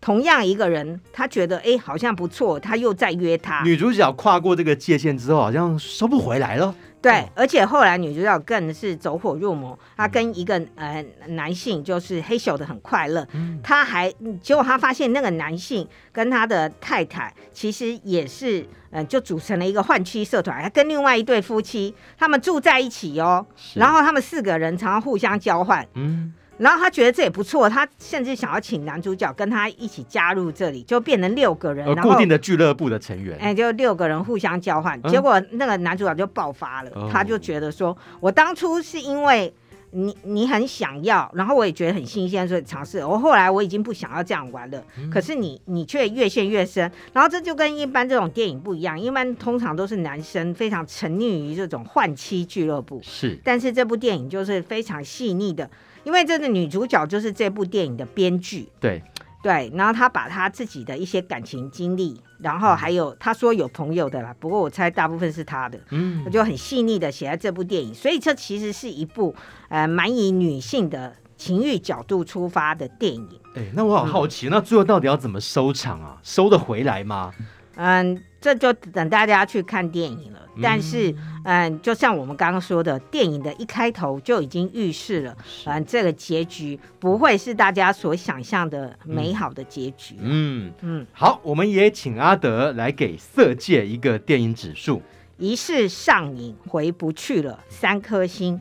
[0.00, 3.62] 同样一个人，他觉得哎好像不错，他又在约他。
[3.64, 6.74] 女主角跨过这个界限之后，好像收不回来了。
[7.02, 13.26] 对，而且后来女主角更是走火入魔，她跟一个呃男性就是嘿咻的很快乐，
[13.62, 26.34] 她还结果她发现那个男性跟他的太太其实也是呃就组成了一个换妻社团，还跟另外一对夫妻他们住在一起哦，然后他们四个人常常互相交换，嗯。
[26.60, 33.38] 然后他觉得这也不错，他甚至想要请男主角跟他一起加入这里，就变成六个人，固定的俱乐部的成员。
[33.40, 39.50] 哎，就六个人互相交换，嗯、结果那个男主角就爆发了，哦、他就觉得说，我当初是因为
[39.92, 43.04] 你你很想要，然后我也觉得很新鲜，所以尝试。
[43.04, 46.90] 我后来我已经不想要这样玩了，嗯、可是你你却越陷越深。
[47.12, 55.68] 然后这就跟一般这种电影不一样，一般通常都是男生非常沉溺于这种换妻俱乐部，是，但是这部电影就是非常细腻的。
[56.02, 59.02] 因为这个女主角就是这部电影的编剧，对
[59.42, 69.34] 对，然后他把他自己的一些感情经历，然后还有他说有朋友的啦，不过我猜大部分是他的，嗯，就很细腻的写在这部电影，所以这其实是一部
[69.70, 73.28] 呃蛮以女性的情欲角度出发的电影。
[73.54, 76.18] 哎，那我好好奇，嗯、那最后到底要怎么收场啊？
[76.22, 77.32] 收得回来吗？
[77.76, 80.40] 嗯，这就等大家去看电影了。
[80.62, 90.16] 但是，嗯，就像我们刚刚说的，电影的一开头就已经预示了，嗯，这个结局不会是大家所想象的美好的结局。
[90.18, 95.00] 嗯嗯，嗯好，我们也请阿德来给《色戒》一个电影指数，
[95.38, 98.60] 一世上瘾回不去了，三颗星。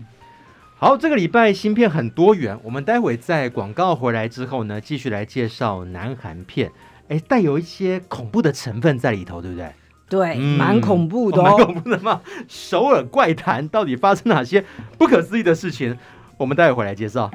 [0.78, 6.72] 好，这个礼拜新片很多元，我们待会在广告回来之后呢，继续来介绍南韩片。
[7.10, 9.70] 哎，带有一些恐怖的成分在里头，对不对？
[10.08, 12.22] 对，蛮、嗯、恐怖的、哦，蛮恐怖的嘛？
[12.48, 14.64] 首尔怪谈到底发生哪些
[14.98, 15.98] 不可思议的事情？
[16.38, 17.30] 我们待会回来介绍。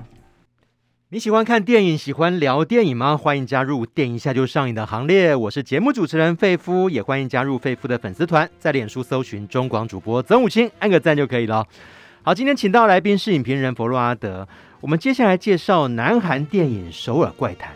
[1.11, 3.17] 你喜欢看电影，喜欢聊电影吗？
[3.17, 5.37] 欢迎加入电影一下就上瘾的行列。
[5.37, 11.65] 我是节目主持人费夫，也欢迎加入费夫的粉丝团，在脸书搜寻中广主播曾武清，按个赞就可以了。
[12.23, 14.49] 好，今天请到来宾是影评人佛洛阿德。
[14.81, 17.73] 我们接下来介绍南韩电影《首尔怪谈》。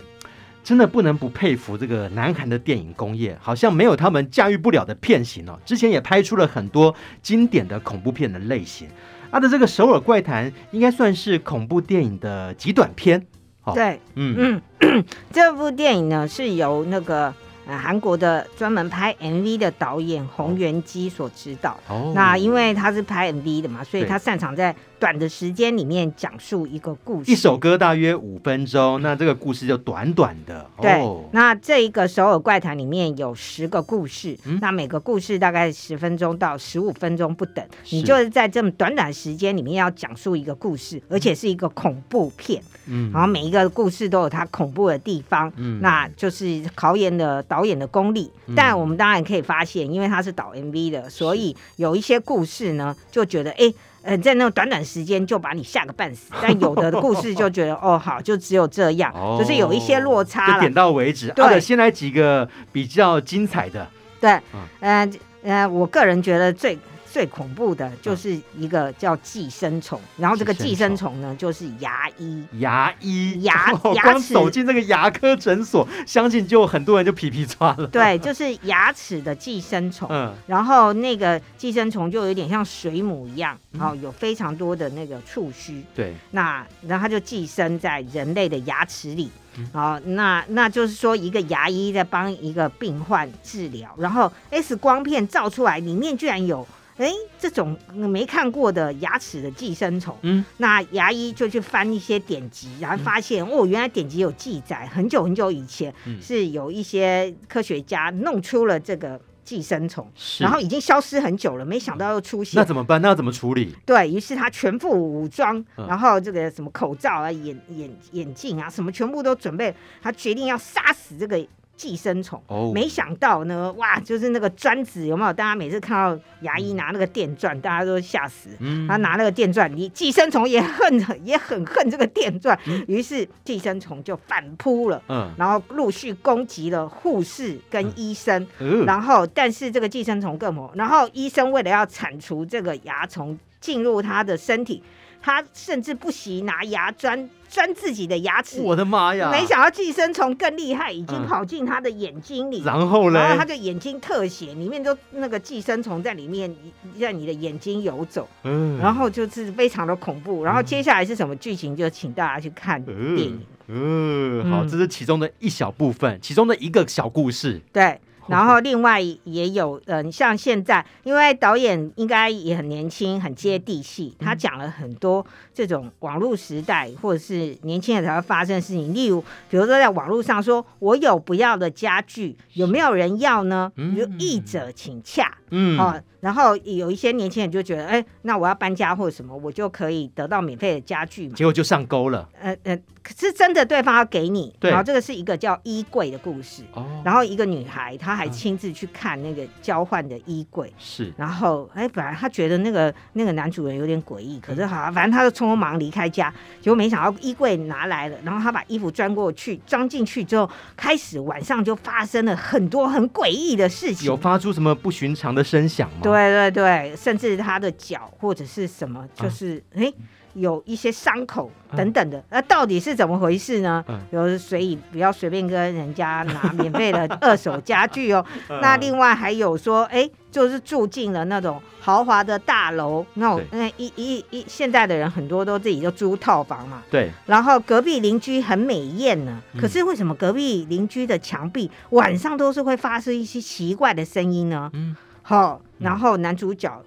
[0.69, 5.59] 真的不能不佩服这个南韩的电影工业，好像没有他们驾驭不了的片型哦。
[5.65, 8.87] 之前也拍出了很多经典的恐怖片的类型，
[9.33, 13.27] 他的这个《首尔怪谈》应该算是恐怖电影的极短片。
[13.65, 17.33] 哦、对，嗯嗯， 这部电影呢是由那个。
[17.71, 21.79] 呃，韩国的专门拍 MV 的导演洪元基所指导。
[21.87, 27.31] 哦，那因为他是拍 MV 的嘛，所以他擅长在短的时间里面讲述一个故事。
[27.31, 30.67] 一首歌大约五分钟，那这个故事就短短的。
[30.81, 37.63] 对，哦、那这一个《首尔怪谈》里面有十个故事，嗯、那每个故事大概十分钟到十五分钟不等。
[37.91, 42.63] 你就是在这么短短时间里面要讲述一个故事，而且是一个恐怖片。
[42.87, 45.53] 嗯，然后每一个故事都有它恐怖的地方。
[45.57, 47.59] 嗯，那就是考验的导。
[47.59, 56.33] 导演的功力，但我们当然可以发现，因为他是导 MV 的，所以有一些故事呢，就觉得哎，呃，在那种短短时间就把你吓个半死。
[56.41, 61.29] 但有的故事就觉得哦，好，就只有这样，哦、就是有一些落差了，点到为止。
[61.31, 63.87] 对、啊，先来几个比较精彩的。
[64.21, 65.11] 对，嗯、呃，
[65.43, 66.79] 呃，我个人觉得最。
[67.19, 72.45] 最恐怖的就是一个叫寄生虫，然后这个寄生虫呢，就是牙医。
[72.61, 77.89] 牙医， 牙牙齿走进这个牙科诊所，相信就很多人就皮皮抓了。
[77.89, 80.07] 对，就是牙齿的寄生虫。
[80.13, 85.83] 嗯，然后那个寄生虫就有点像水母一样，然后有非常多的那个触须。
[85.97, 89.29] 对，那然后它就寄生在人类的牙齿里。
[89.73, 96.65] 好，那那就是说，一个牙医在帮一个病患治疗，然后 X 光片照出来，里面居然有。
[96.99, 109.19] 哎，这种没看过的牙齿的寄生虫，嗯，那牙医就去翻一些典籍，然后发现、嗯、哦，原来典籍有记载，很久很久以前、嗯、是有一些科学家弄出了这个。
[109.49, 110.07] 寄生虫，
[110.41, 112.61] 然后已经消失很久了，没想到又出现。
[112.61, 113.01] 那怎么办？
[113.01, 113.75] 那要怎么处理？
[113.87, 119.75] 对，于是他全副武装，然后这个什么口罩啊、眼眼眼镜啊，什么全部都准备。
[120.03, 121.43] 他决定要杀死这个。
[121.79, 122.75] 寄生虫，oh.
[122.75, 125.33] 没想到呢，哇，就是那个钻子有没有？
[125.33, 128.51] 大家每次看到牙医拿那个电钻，大家都吓死。
[128.59, 132.59] 嗯，他拿那个电钻，你寄生虫也恨，也很恨这个电钻。
[132.89, 138.45] 于、嗯、是寄生虫就反扑了，嗯，然后陆续攻击了护士跟医生。
[138.59, 144.83] 嗯，然后但是这个寄生虫更猛，然后医生为了要铲除这个蚜虫进入他的身体，
[145.23, 147.29] 他甚至不惜拿牙钻。
[147.51, 149.31] 钻自己的牙齿，我的妈呀！
[149.33, 156.55] 没想到寄生虫更厉害，已经跑进他的眼睛里，嗯、然后呢，然后他就眼睛特写，里面都那个寄生虫在里面，
[157.01, 160.45] 在你的眼睛游走，嗯，然后就是非常的恐怖。
[160.45, 163.41] 然后接下来是什么剧情，就请大家去看电影。
[163.69, 167.59] 嗯，嗯好，这是其中的一小部分，其中的一个小故事。
[167.73, 167.99] 对。
[168.31, 175.25] 然后另外也有，嗯，像现在，因为导演应该也很年轻，很接地气，他讲了很多
[175.59, 178.95] 这种网络时代或者是年轻人才会发生的事情。
[178.95, 183.73] 例如，比如说在网络上说，我有不要的家具，有没有人要呢？
[183.75, 191.35] 比如译者请洽，嗯，哦，然后有一些年轻人就觉得，哎，那我要搬家或者什么，我就可以得到免费的家具嘛。
[191.35, 192.29] 结果就上钩了。
[192.41, 194.55] 呃呃，可是真的对方要给你。
[194.61, 194.71] 对。
[194.71, 196.63] 然后这个是一个叫衣柜的故事。
[196.75, 196.85] 哦。
[197.05, 198.19] 然后一个女孩，她。
[198.19, 215.99] 还亲自去看那个交换的衣柜，是，然后哎，本来她觉得那个那个男主人有点诡异，可是好，反正她就匆匆忙离开家，结果没想到衣柜拿来了，然后他把衣服钻过去，装进去之后，开始晚上就发生了很多很诡异的事情，有发出什么不寻常的声响吗？
[216.03, 219.87] 对对对，甚至他的脚或者是什么，就是哎。
[219.87, 223.85] 啊有一些伤口等等的，那、嗯、到底是怎么回事呢？
[223.89, 228.25] 嗯、比如所以不要随便跟人家拿免费的二手家具哦。
[228.49, 236.83] 嗯、那另外还有说，哎、欸，就是住进了那种豪华的大楼，那种那一一一现在的人很多都自己就租套房嘛。
[236.91, 237.11] 对。
[237.27, 244.71] 然后隔壁邻居很美艳呢，可是为什么隔壁邻居的墙壁晚上都是会发出一些奇怪的声音呢？
[244.73, 244.97] 嗯。
[245.23, 246.83] 好，然后男主角。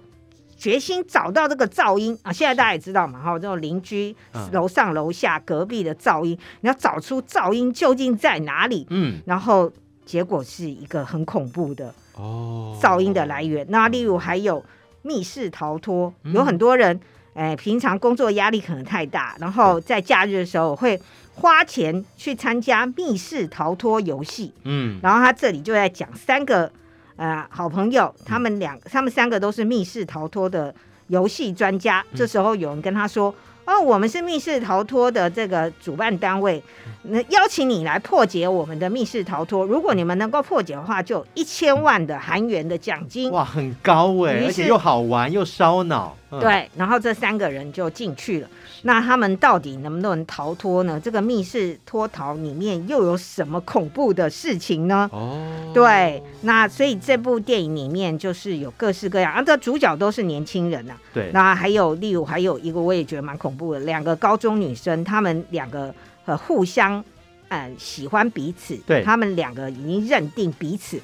[0.62, 2.32] 决心找到这个噪音啊！
[2.32, 4.14] 现在大家也知道嘛，哈，这种邻居
[4.52, 8.86] 楼上楼下隔壁的噪音，你要找出噪音究竟在哪里。
[8.90, 9.68] 嗯，然后
[10.06, 13.66] 结果是一个很恐怖的哦噪音的来源。
[13.70, 14.64] 那例如还有
[15.02, 17.00] 密室逃脱，有很多人
[17.34, 20.96] 哎，平常工作压力可能太大，然后在假日的时候会
[21.34, 24.54] 花钱去参加密室逃脱游戏。
[24.62, 26.70] 嗯，然后他这里就在讲三个。
[27.16, 30.74] 呃，好朋友，他们两，他们三个都是密室逃脱的
[31.08, 32.04] 游戏专家。
[32.14, 33.32] 这时候有人跟他说
[33.66, 36.62] ：“哦，我们是密室逃脱的这个主办单位，
[37.02, 39.64] 那邀请你来破解我们的密室逃脱。
[39.64, 46.16] 如果你们能够破解的话，就一千万的韩元的奖金。”哇，很高哎，而且又好玩又烧脑。
[46.30, 48.48] 嗯、对，然后这三个人就进去了。
[48.82, 51.00] 那他们到底能不能逃脱呢？
[51.02, 55.08] 这个密室脱逃里面又有什么恐怖的事情呢？
[55.12, 61.00] 哦，对，那所以这部电影里面就是有各式各样，啊，这主角都是年轻人呐、啊。
[61.14, 67.02] 对，那还有例如还有一个我也觉得蛮恐怖的，两个高中女生，她们两个呃互相
[67.48, 71.00] 呃喜欢彼此，对，她们两个已经认定彼此。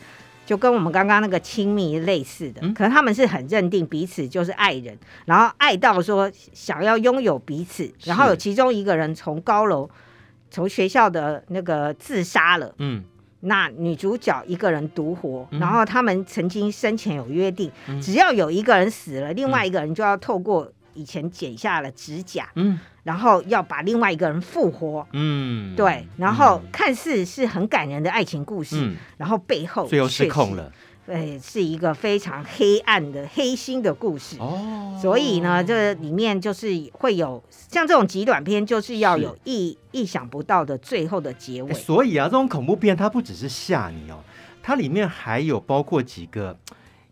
[0.49, 4.97] 就跟我们刚刚那个亲密类似的，可能他们是很认定彼此就是爱人，
[5.27, 9.91] 然后爱到说想要拥有彼此，然后有其中一个人从高楼
[10.51, 13.05] 从学校的那个自杀了，嗯，
[13.41, 17.71] 那女主角一个人独活，然后他们曾经生前有约定，
[18.01, 22.79] 只要有一个人死了，另外一个人就要透过以前剪下了指甲，嗯。
[23.05, 30.71] 然后要把另外一个人复活，嗯，对，然后看似是很感人的爱情故事，嗯、然后背后最后失控了，
[31.07, 34.99] 对，是一个非常黑暗的黑心的故事哦。
[35.01, 41.73] 所以呢，这里面就是会有像这种极短片，就是要有意意想不到的最后的结尾。
[41.73, 44.19] 所以啊，这种恐怖片它不只是吓你哦，
[44.63, 46.59] 它里面还有包括几个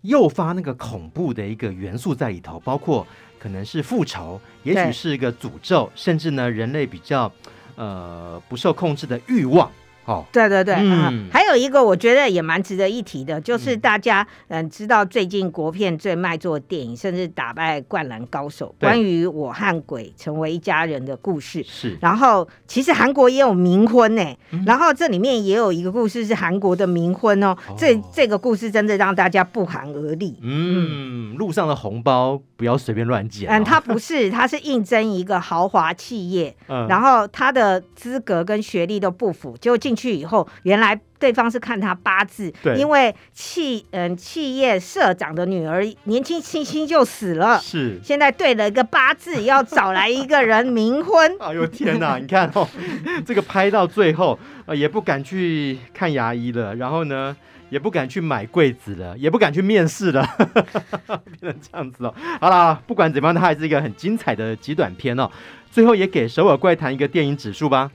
[0.02, 3.06] 诱发那个恐怖的一个元素在里头，包括。
[3.38, 7.30] 可能是复仇，也许是一个诅咒，甚至呢，人类比较
[7.76, 9.70] 呃不受控制的欲望。
[10.06, 21.62] 哦，对对对，嗯，还还有一个我觉得也蛮值得一提的，就是大家嗯知道最近国片最卖座的电影，甚至打败灌篮高手，关于我和鬼成为一家人的故事。
[21.64, 21.96] 是。
[22.00, 24.24] 然后其实韩国也有冥婚呢，
[24.66, 27.56] 然后这里面也有一个故事是韩国的冥婚哦。
[27.78, 30.36] 这这个故事真的让大家不寒而栗。
[30.42, 33.48] 嗯，路上的红包不要随便乱捡。
[33.48, 36.56] 嗯，他不是， 他是应征一个豪华企业，
[36.88, 41.00] 然后他的资格跟学历都不符，结果进去以后，原来。
[41.18, 51.34] 对方是看他八字，对，因为企嗯企业社长的女儿年轻轻轻就死了，是现在对了一个八字，要找来一个人冥婚。
[51.40, 52.18] 哎呦天哪！
[52.18, 52.68] 你看哦，
[53.24, 57.34] 这个拍到最后，呃，也不敢去看牙医了，然后呢，
[57.70, 60.22] 也不敢去买柜子了，也不敢去面试了，
[61.40, 62.14] 变成这样子哦。
[62.38, 65.30] 好了，不管怎么样，它还是一个很精彩的极短片哦。
[65.70, 67.90] 最后也给首尔怪谈一个电影指数吧。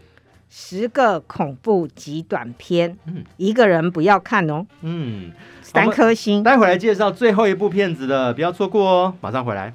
[0.53, 5.31] 十个恐怖极短片，嗯，一个人不要看哦，嗯，
[5.61, 6.43] 三颗星。
[6.43, 9.73] 待会来介绍最后一部片子的，不要错过哦，马上回来。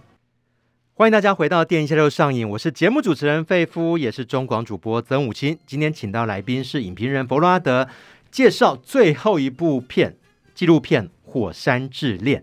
[0.92, 5.58] 欢迎大家回到电影下六上映，我是节目主持人费夫，也是中广主播曾武清。
[5.66, 7.88] 今天请到来宾是影评人弗洛阿德，
[8.30, 10.14] 介绍最后一部片
[10.54, 12.42] 纪录片《火山之恋》。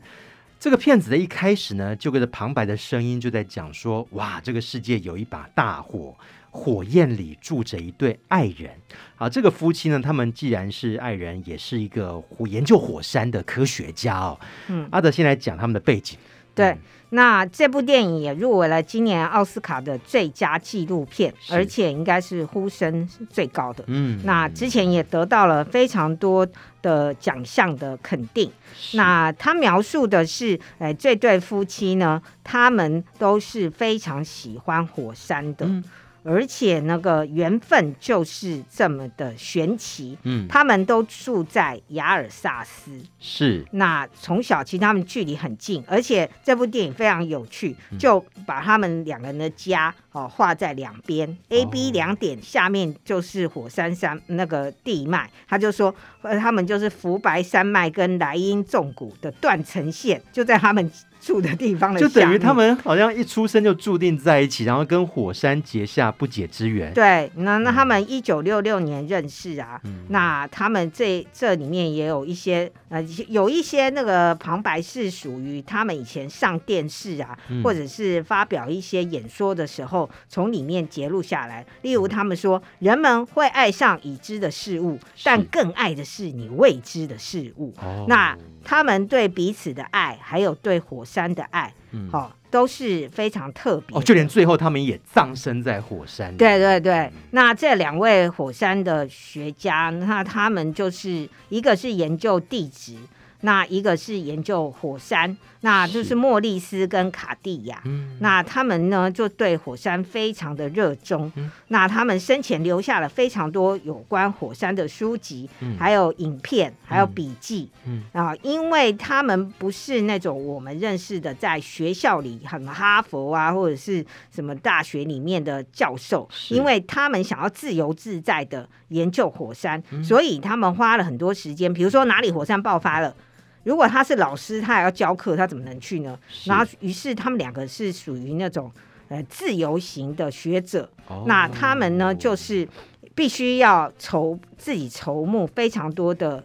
[0.59, 6.15] 这个片子的一开始呢，就跟着旁白的声音就在讲说，哇，这个世界有一把大火。
[6.55, 8.69] 火焰里住着一对爱人，
[9.17, 14.39] 啊，这个夫妻呢，他们既然是爱人，也是一个研究火山的科学家哦。
[14.67, 16.15] 嗯，阿德先来讲他们的背景。
[16.53, 16.77] 对，嗯、
[17.09, 23.83] 那这部电影也入围了今年奥斯卡的最佳纪录片，而且应该是呼声最高的。
[23.87, 26.47] 嗯，那之前也得到了非常多
[26.83, 28.51] 的奖项的肯定。
[28.93, 35.65] 那他描述的是，哎，这对夫妻呢，他们都是非常喜欢火山的。
[35.65, 35.83] 嗯
[36.23, 43.65] 而且那个缘分就是这么的玄奇，嗯，他们都住在雅尔萨斯，是。
[43.71, 60.91] 那从小其实他们距离很近，而且这部电影非常有趣，就把他们两个人的家哦画在两边，嗯，A、B 两点下面就是火山山那个地脉，他就说，呃，他们就是福白山脉跟莱茵纵谷的断层线，就在他们。
[61.23, 66.93] 住的地方的，就等于他们好像一出生就注定在一起，然后跟火山结下不解之缘。
[66.93, 81.65] 对，那那他们一九六六年认识啊，嗯、那他们这这里面也有一些呃，有一些那个旁白是属于他们以前上电视啊，嗯、或者是发表一些演说的时候从里面截录下来。
[81.83, 87.73] 例如他们说，人们会爱上已知的事物，但更爱的是你未知的事物。
[87.81, 93.97] 哦、那他们对彼此的爱，还有对火山的爱，嗯，好、哦，都是非常特别。
[93.97, 96.35] 哦，就连最后他们也葬身在火山。
[96.37, 102.95] 对对对，嗯、那这两位火山的学家，那他们就是一个是研究地质，
[103.43, 105.37] 那一个是研究火山。
[105.65, 111.31] 那就是莫里斯跟卡地亚，嗯、那他们呢就对火山非常的热衷。
[111.37, 117.69] 嗯、那他们生前留下了非常多有关火山的书籍，嗯、还有影片，还有笔记。
[117.85, 133.15] 嗯嗯、啊，因为他们不是那种我们认识的在学校里很哈佛啊或者是什么大学里面的教授，因为他们想要自由自在的研究火山，嗯、所以他们花了很多时间，比如说哪里火山爆发了。
[133.63, 136.17] 如果他是老师，他还要教课，他怎么能去呢？
[136.45, 138.71] 然后，于是他们两个是属于那种
[139.07, 142.67] 呃自由型的学者，哦、那他们呢就是
[143.15, 146.43] 必须要筹自己筹募非常多的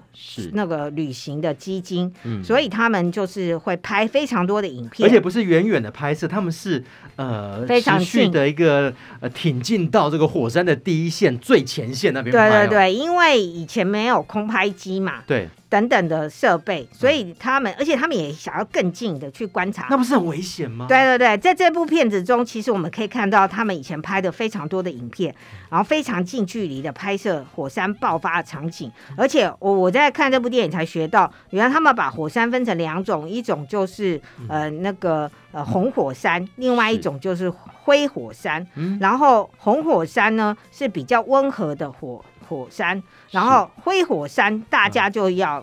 [0.52, 6.84] 那个旅行的基金，是所以他们就是会拍非常多的影片，而且不是远远的拍摄，他们是
[7.16, 12.30] 呃非常近的一个呃挺进到这个火山的第一线最前线那边。
[12.30, 15.24] 对对对，因为以前没有空拍机嘛。
[15.26, 15.48] 对。
[15.68, 20.86] 等等的设备，所以他们，嗯、而且他们也想要更近的去观察，那不是很危险吗？
[20.88, 25.34] 对对对，在这部片子中，其实我们可以看到他们以前拍的非常多的影片，
[25.68, 42.24] 然后非常近距离的拍摄火山爆发的场景，而且我我在看这部电影才学到，原来他们把火山分成两种，一种就是呃那个呃红火山，另外一种就是灰火山，是然后红火山呢是比较温和的火。
[42.49, 45.62] 火山，然后灰火山，大家就要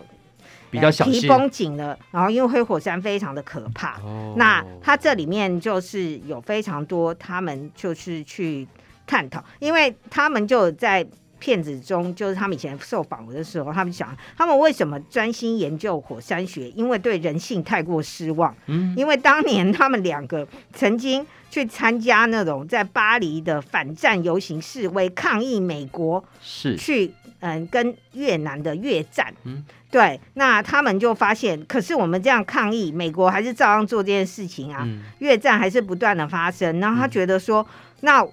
[0.70, 1.98] 比较小心，提绷紧了。
[2.12, 8.66] 然后因为灰火山非常的可怕，哦、那它这里面就是有非常多，他们就是去
[9.06, 11.06] 探讨，因为他们就在
[11.38, 18.54] 片子中，就是他们以前受访的时候，他们讲他们为什么专心研究火山学，因为对人性太过失望。
[18.66, 29.32] 嗯，因为当年他们两个曾经去参加那种在巴黎的反战游行示威，抗议美国是去嗯跟越南的越战。
[29.44, 36.80] 嗯，对，那他们就发现，可是我们这样抗议，美国还是照样做这件事情啊，嗯、越战还是不断的发生。
[36.80, 38.26] 然后他觉得说，嗯、那。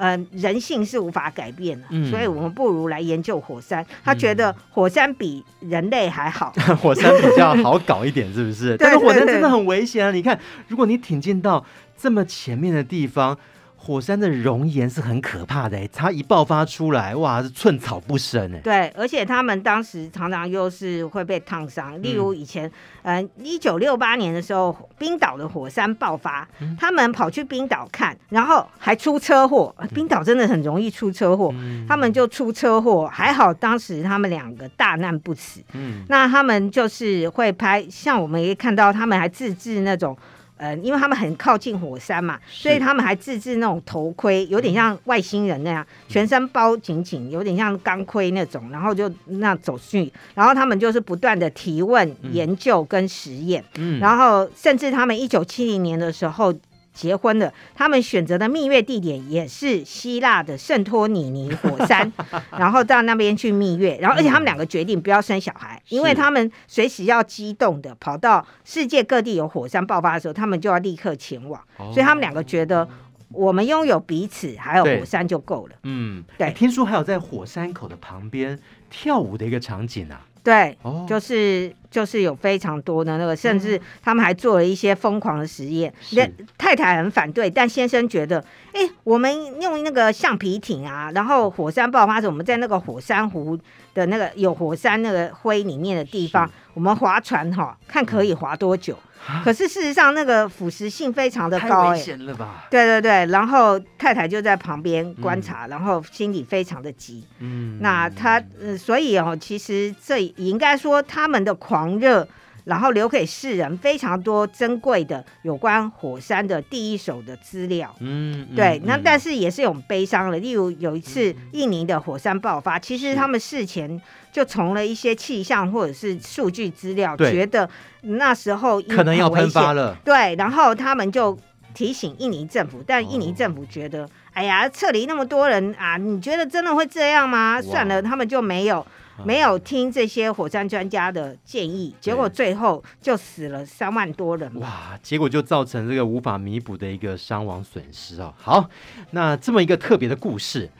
[0.00, 3.84] 呃，人性是无法改变的，嗯、所以我们不如来研究火山。
[4.02, 8.76] 他觉得火山比人类还好，嗯、 火山比较好搞一点，是不是？
[8.80, 10.10] 但是火山真的很危险啊！
[10.10, 10.38] 你看，
[10.68, 11.62] 如果你挺进到
[11.98, 13.36] 这么前面的地方。
[13.82, 18.58] 火山的熔岩是很可怕的，它一爆发出来，哇，是寸草不生哎。
[18.58, 22.70] 对，而且他们当时常常又是会被烫伤，例如以前，
[23.02, 29.74] 嗯，一九六八年的时候，冰岛的火山爆发，嗯、他们跑去冰岛看，然后还出车祸。
[29.94, 35.62] 冰岛真的很容易出车祸，嗯、他们就出车祸，还好当时他们两个大难不死。
[35.72, 40.14] 嗯，那他们就是会拍，像我们也看到，他们还自制那种。
[40.60, 56.54] 呃，因为他们很靠近火山嘛，所以他们还自制那种头盔，有点像外星人那样，嗯、全身包紧紧，有点像钢盔那种，然后就那走去，然后他们就是不断的提问、嗯、研究跟实验，嗯、然后甚至他们一九七零年的时候。
[56.92, 62.12] 结婚了，他们选择的蜜月地点也是希腊的圣托里尼火山，
[62.58, 72.86] 然后到那边去蜜月，然后而且他们两个决定不要生小孩，嗯、因为他们随时要激动的跑到世界各地有火山爆发的时候，他们就要立刻前往，哦、所以他们两个觉得
[73.30, 75.76] 我们拥有彼此还有火山就够了。
[75.84, 78.58] 嗯，对、欸，听说还有在火山口的旁边
[78.90, 80.26] 跳舞的一个场景啊。
[80.42, 85.92] 对，哦、就是就是有非常多的那个，甚至他们还做了一些疯狂的实验。
[86.00, 86.16] 是
[86.56, 93.58] 太太很反对，但先生觉得，哎，我们用那个橡皮艇啊，然后火山爆发时，我们在那个火山湖
[93.92, 98.94] 的那个有火山那个灰里面的地方，我们划船哈，看可以划多久。
[98.94, 99.06] 嗯
[99.44, 102.66] 可是事实上，那个腐蚀性非常的高，欸，太危险了吧？
[102.70, 107.26] 对对对，然后太太就在旁边观察，嗯、然后心里非常的急。
[107.38, 112.26] 嗯，那他，呃，所以哦，其实这应该说他们的狂热。
[112.64, 117.94] 然后留给世人非常多珍贵的有关火山的第一手的资料。
[118.00, 118.78] 嗯，对。
[118.78, 124.00] 嗯、那但是也是有悲伤的，例如有一次印尼的火山爆发，嗯、其实他们事前
[124.32, 127.68] 就从了一些气象或者是数据资料，对觉得
[128.02, 129.96] 那时候可能要喷发了。
[130.04, 131.38] 对，然后他们就
[131.74, 137.60] 提醒印尼政府，但印尼政府觉得，哦、哎呀，撤离那么多人啊，你觉得真的会这样吗？
[137.62, 138.86] 算了，他们就没有。
[139.24, 144.52] 没有听这些火山专家的建议，结果最后就死了三万多人。
[144.60, 144.98] 哇！
[145.02, 148.34] 结果就造成这个无法弥补的一个伤亡损失哦。
[148.36, 148.68] 好，
[149.12, 150.70] 那这么一个特别的故事，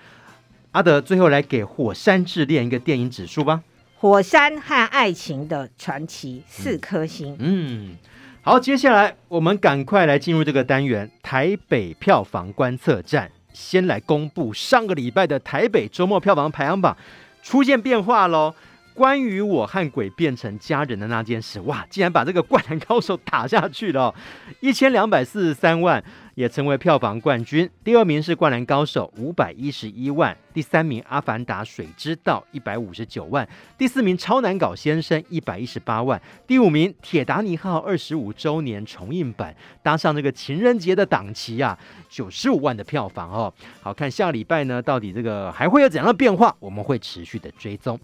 [0.72, 3.62] 阿德最后来给《火山之恋》一个电影指数吧。
[3.98, 7.36] 火山和爱情的传奇，四颗星。
[7.38, 7.96] 嗯，
[8.42, 13.30] 好，接下来我们赶快来进入这个单元——台北票房观测站。
[13.52, 16.96] 先来公布上个礼拜的台北周末票房排行榜。
[17.42, 18.54] 出现变化喽！
[18.92, 24.14] 关于我和鬼变成家人的那件事，哇，竟然把这个《灌篮高手》打下去了，
[24.60, 26.02] 一千两百四十三万，
[26.40, 27.68] 也成为票房冠军。
[27.84, 33.44] 第二名是《灌篮高手》，五百一十一万；第三名《阿凡达：水之道》，一百五十九万；
[33.76, 41.78] 第四名《超难搞先生》，一百一十八万；第五名《铁达尼号》二十五周年重映版，搭上这个情人节的档期啊，
[42.08, 43.52] 九十五万的票房哦。
[43.82, 46.56] 好看，下礼拜呢，到底这个还会有怎样的变化？
[46.58, 48.00] 我们会持续的追踪。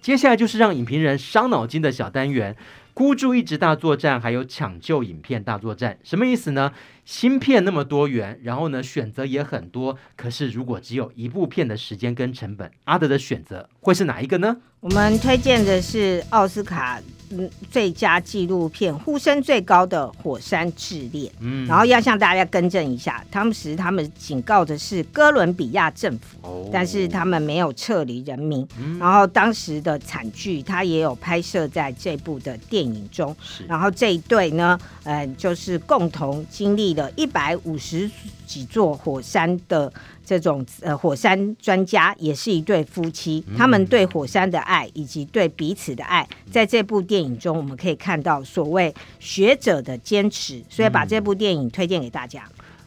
[0.00, 2.54] 接下来就是让影评人伤脑筋的小单元，
[2.94, 6.72] 孤注一掷大作战，还有抢救影片大作战，什么意思呢？
[7.04, 14.58] 芯片那么多元，然后呢，选择也很多，可是如果只有一部片的时间跟成本，阿德的选择会是哪一个呢？
[14.78, 17.00] 我们推荐的是奥斯卡。
[17.30, 28.66] 嗯，最佳纪录片呼声最高的《火山之恋》，嗯，然后要向大家更正一下，当时他们警告的是哥伦比亚政府，哦、但是他们没有撤离人民。
[28.78, 33.34] 嗯、然后当时的惨剧，他也有拍摄在这部的电影中。
[33.42, 33.64] 是。
[33.66, 38.10] 然后这一对呢，呃，就是共同经历了一百五十
[38.54, 39.92] 几座火山的。
[40.26, 52.42] 这种呃，火山专家也是一对夫妻，他们对火山的爱以及对彼此的爱，在这部电影中我们可以看到所谓学者的坚持，所以把这部电影推荐给大家。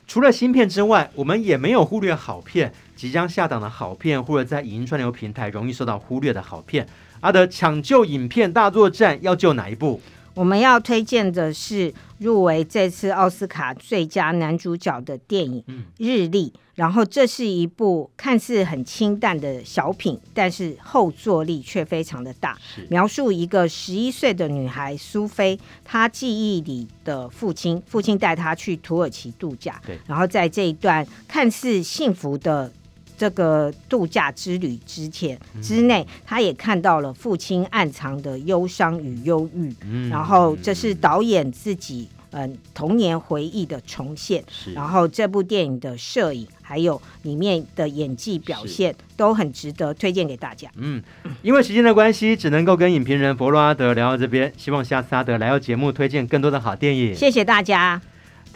[0.08, 6.88] 除了新片之外，我们也没有忽略好片，即将下档的好片，或者在影音串流平台容易受到忽略的好片。
[7.20, 10.02] 阿德抢救影片大作战要救哪一部？
[10.38, 15.64] 我们要推荐的是入围这次奥斯卡最佳男主角的电影
[15.98, 22.56] 《日历》，然后这是一部看似很清淡的小品，但是后坐力却非常的大。
[22.88, 32.72] 描述一个十一岁的女孩苏菲，她记忆里的父亲，父亲带她去土耳其度假，然后在这一段看似幸福的。
[33.18, 39.74] 这个度假之旅之前之内，他也看到了父亲暗藏的忧伤与忧郁。
[39.82, 44.44] 嗯，然后这是导演自己嗯童年回忆的重现。
[44.50, 50.70] 是，然后这部电影的摄影还有里面的演技表现都很值得推荐给大家。
[50.76, 51.02] 嗯，
[51.42, 54.54] 因为时间的关系，只能够跟影评人佛洛阿德聊到这边。
[54.56, 57.16] 希望下次阿德来到节目，推荐更多的好电影。
[57.16, 58.00] 谢谢大家。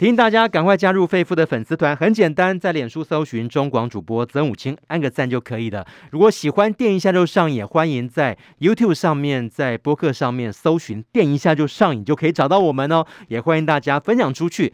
[0.02, 5.86] 提醒大家赶快加入费夫的粉丝团，很简单，在脸书搜寻中广主播曾武清，按个赞就可以了。
[6.10, 13.06] 如果喜欢电影一下就上瘾，欢迎在 YouTube 上面、在播客上面搜寻电影一下就上瘾，就可以找到我们哦。
[13.28, 14.72] 也欢迎大家分享出去。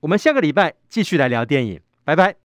[0.00, 2.36] 我们下个礼拜继续来聊电影，拜拜。